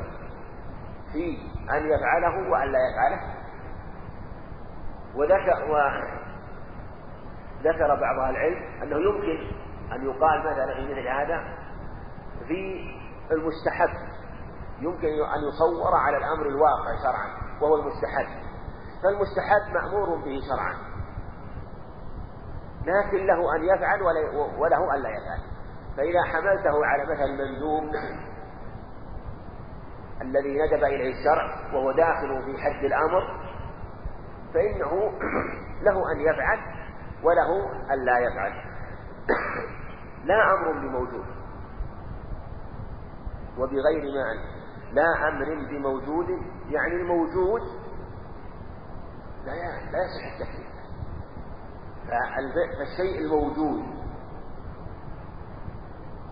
في 1.12 1.38
أن 1.70 1.86
يفعله 1.86 2.50
وأن 2.50 2.72
لا 2.72 2.78
يفعله. 2.90 3.20
وذكر 5.14 5.58
وذكر 7.64 7.88
بعض 8.00 8.18
أهل 8.18 8.36
العلم 8.36 8.82
أنه 8.82 8.96
يمكن 8.96 9.38
أن 9.92 10.04
يقال 10.04 10.40
مثلا 10.40 10.74
في 10.74 10.82
مثل 10.92 11.08
هذا 11.08 11.38
في 12.48 12.60
المستحب. 13.30 13.90
يمكن 14.80 15.06
أن 15.08 15.40
يصور 15.48 15.94
على 15.94 16.16
الأمر 16.16 16.46
الواقع 16.46 16.96
شرعا 17.02 17.60
وهو 17.62 17.74
المستحب. 17.76 18.28
فالمستحب 19.02 19.74
مأمور 19.74 20.08
به 20.24 20.40
شرعا. 20.48 20.74
لكن 22.80 23.26
له 23.26 23.56
أن 23.56 23.64
يفعل 23.64 24.02
وله 24.58 24.94
أن 24.94 25.02
لا 25.02 25.08
يفعل. 25.08 25.56
فإذا 25.96 26.22
حملته 26.22 26.86
على 26.86 27.02
مثل 27.02 27.22
المندوب 27.22 27.84
الذي 30.22 30.58
ندب 30.58 30.84
إليه 30.84 31.12
الشرع 31.18 31.74
وهو 31.74 31.92
داخل 31.92 32.42
في 32.44 32.62
حد 32.62 32.84
الأمر 32.84 33.46
فإنه 34.54 35.12
له 35.86 36.12
أن 36.12 36.20
يفعل 36.20 36.58
وله 37.22 37.72
أن 37.94 38.04
لا 38.04 38.18
يفعل. 38.18 38.52
لا 40.28 40.54
أمر 40.54 40.72
بموجود. 40.72 41.24
وبغير 43.58 44.02
معنى 44.02 44.56
لا 44.92 45.28
أمر 45.28 45.68
بموجود 45.70 46.28
يعني 46.70 46.94
الموجود 46.94 47.60
لا 49.44 49.52
لا 49.92 49.98
يصح 50.04 50.32
التكليف. 50.32 50.76
فالشيء 52.06 53.18
الموجود 53.20 53.84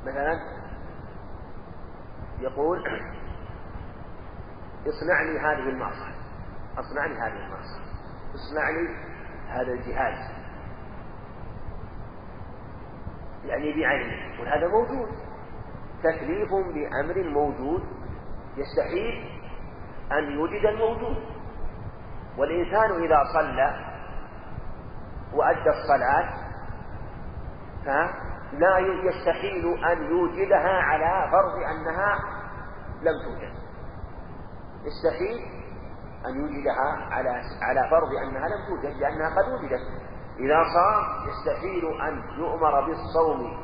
مثلا 0.05 0.41
يقول 2.41 2.83
اصنع 4.87 5.23
لي 5.23 5.39
هذه 5.39 5.69
المعصية. 5.69 6.15
اصنع 6.79 7.07
لي 7.07 7.15
هذه 7.15 7.47
المعصية. 7.47 7.85
اصنع 8.35 8.71
لي 8.71 8.89
هذا 9.49 9.73
الجهاز 9.73 10.35
يعني 13.45 13.73
بعينه 13.73 14.41
وهذا 14.41 14.69
موجود. 14.69 15.09
تكليف 16.03 16.49
بأمر 16.51 17.29
موجود. 17.29 17.83
يستحيل 18.57 19.41
أن 20.13 20.33
يوجد 20.33 20.67
الموجود. 20.67 21.17
والإنسان 22.39 23.05
إذا 23.05 23.23
صلى 23.35 23.95
وأدى 25.35 25.71
الصلاة 25.71 26.45
فلا 27.85 28.79
يستحيل 28.79 29.85
أن 29.85 30.03
يوجدها 30.03 30.81
على 30.81 31.31
فرض 31.31 31.55
أنها 31.63 32.19
لم 33.03 33.15
توجد. 33.25 33.54
يستحيل 34.85 35.65
أن 36.27 36.41
يوجدها 36.41 37.15
على 37.15 37.43
على 37.63 37.91
فرض 37.91 38.09
أنها 38.23 38.49
لم 38.49 38.67
توجد 38.69 38.97
لأنها 38.97 39.29
قد 39.29 39.53
وجدت. 39.53 39.81
إذا 40.39 40.63
صام 40.75 41.29
يستحيل 41.29 42.01
أن 42.01 42.23
يؤمر 42.39 42.81
بالصوم 42.87 43.57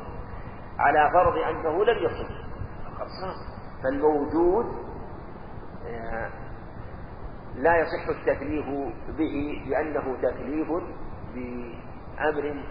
على 0.79 1.09
فرض 1.13 1.37
أنه 1.37 1.85
لم 1.85 2.05
يصم. 2.05 2.33
فقد 2.85 3.07
صام. 3.07 3.61
فالموجود 3.83 4.65
آه، 5.87 6.29
لا 7.55 7.77
يصح 7.77 8.07
التكليف 8.09 8.65
به 9.17 9.63
لأنه 9.67 10.17
تكليف 10.21 10.67
بأمر 11.35 12.63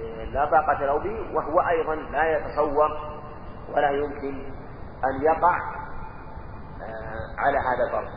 آه، 0.00 0.24
لا 0.24 0.44
طاقة 0.44 0.84
له 0.84 0.98
به 0.98 1.34
وهو 1.36 1.60
أيضا 1.60 1.94
لا 1.94 2.38
يتصور 2.38 2.90
ولا 3.74 3.90
يمكن 3.90 4.34
أن 5.04 5.22
يقع 5.22 5.58
آه، 6.82 7.09
على 7.40 7.58
هذا 7.58 7.84
الفرض. 7.86 8.10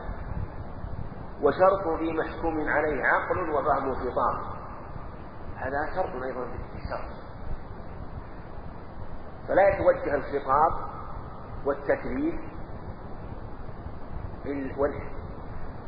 وشرط 1.42 2.00
في 2.00 2.14
محكوم 2.14 2.70
عليه 2.70 3.04
عقل 3.04 3.50
وفهم 3.50 3.94
خطاب 3.94 4.38
هذا 5.58 5.96
شرط 5.96 6.24
أيضا 6.24 6.46
في 6.46 6.78
الشرط. 6.78 7.12
فلا 9.48 9.64
يتوجه 9.70 10.16
الخطاب 10.16 10.74
والتكليف 11.66 12.36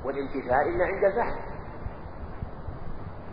والامتثال 0.05 0.61
إلا 0.67 0.85
عند 0.85 1.03
الفهم 1.05 1.55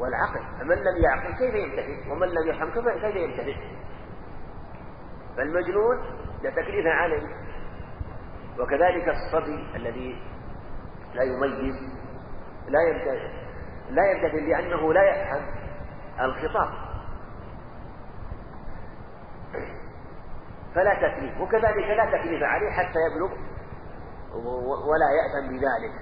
والعقل. 0.00 0.42
فمن 0.58 0.76
لم 0.76 0.96
يعقل 0.96 1.32
كيف 1.38 1.54
يمتثل؟ 1.54 2.10
ومن 2.10 2.28
لم 2.28 2.48
يفهم 2.48 2.70
كيف 2.70 3.16
يمتثل؟ 3.16 3.56
فالمجنون 5.36 5.96
لا 6.42 6.50
تكليف 6.50 6.86
عليه. 6.86 7.41
وكذلك 8.60 9.08
الصبي 9.08 9.76
الذي 9.76 10.22
لا 11.14 11.22
يميز 11.22 11.74
لا 12.68 12.80
يمتثل 12.82 13.42
لا 13.90 14.02
يمتثل 14.10 14.48
لأنه 14.48 14.92
لا 14.92 15.02
يفهم 15.02 15.42
الخطاب. 16.20 16.68
فلا 20.74 20.94
تكليف 20.94 21.40
وكذلك 21.40 21.88
لا 21.96 22.18
تكليف 22.18 22.42
عليه 22.42 22.70
حتى 22.70 22.98
يبلغ 22.98 23.32
ولا 24.88 25.08
يأثم 25.18 25.48
بذلك. 25.48 25.94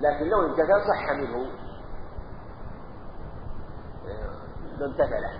لكن 0.00 0.30
لو 0.30 0.46
امتثل 0.46 0.80
صح 0.88 1.12
منه 1.16 1.36
ما 4.78 4.86
امتثله 4.86 5.32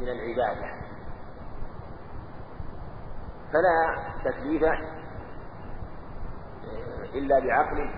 من 0.00 0.08
العبادة. 0.08 0.79
فلا 3.52 3.96
تكليف 4.24 4.62
إلا 7.14 7.38
بعقل 7.38 7.90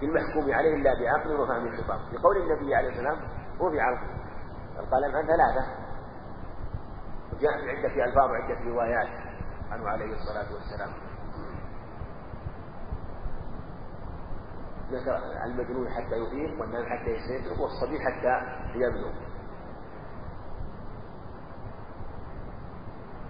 في 0.00 0.06
المحكوم 0.06 0.54
عليه 0.54 0.74
إلا 0.74 0.90
بعقل 1.00 1.40
وفهم 1.40 1.66
الخطاب. 1.66 2.00
لقول 2.12 2.36
النبي 2.36 2.74
عليه 2.74 2.88
السلام 2.88 3.16
رفع 3.60 3.88
القلم 4.78 5.16
عن 5.16 5.26
ثلاثة 5.26 5.64
وجاء 7.32 7.62
من 7.62 7.68
عدة 7.68 8.04
ألفاظ 8.04 8.30
وعدة 8.30 8.60
روايات 8.70 9.08
عنه 9.70 9.88
عليه 9.88 10.12
الصلاة 10.12 10.54
والسلام. 10.54 10.92
ذكر 14.90 15.18
المجنون 15.44 15.88
حتى 15.88 16.16
يفيق 16.16 16.60
والنام 16.60 16.84
حتى 16.86 17.10
يستيقظ 17.10 17.60
والصبي 17.60 17.98
حتى 18.00 18.40
يبلغ. 18.74 19.12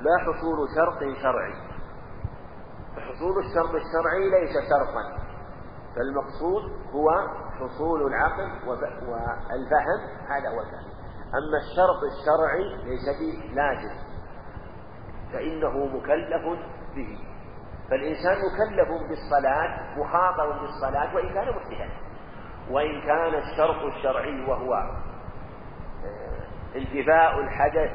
لا 0.02 0.18
حصول 0.18 0.68
شرط 0.76 0.98
شرعي. 1.22 1.54
فحصول 2.96 3.38
الشرط 3.38 3.74
الشرعي 3.74 4.30
ليس 4.30 4.52
شرطا. 4.70 5.22
فالمقصود 5.94 6.62
هو 6.92 7.10
حصول 7.60 8.06
العقل 8.06 8.68
والفهم 8.68 10.00
هذا 10.28 10.48
هو 10.54 10.60
الفهم. 10.60 10.92
أما 11.38 11.58
الشرط 11.64 12.00
الشرعي 12.12 12.84
ليس 12.84 13.06
بلازم 13.52 13.94
فإنه 15.32 15.86
مكلف 15.86 16.44
به. 16.94 17.18
فالإنسان 17.90 18.36
مكلف 18.36 18.88
بالصلاة 19.08 19.98
مخاطب 19.98 20.60
بالصلاة 20.60 21.14
وإن 21.14 21.34
كان 21.34 21.48
محدثا 21.48 21.88
وإن 22.70 23.00
كان 23.00 23.34
الشرط 23.34 23.82
الشرعي 23.94 24.44
وهو 24.50 24.74
آه، 26.04 26.76
انتفاء 26.76 27.40
الحدث 27.40 27.92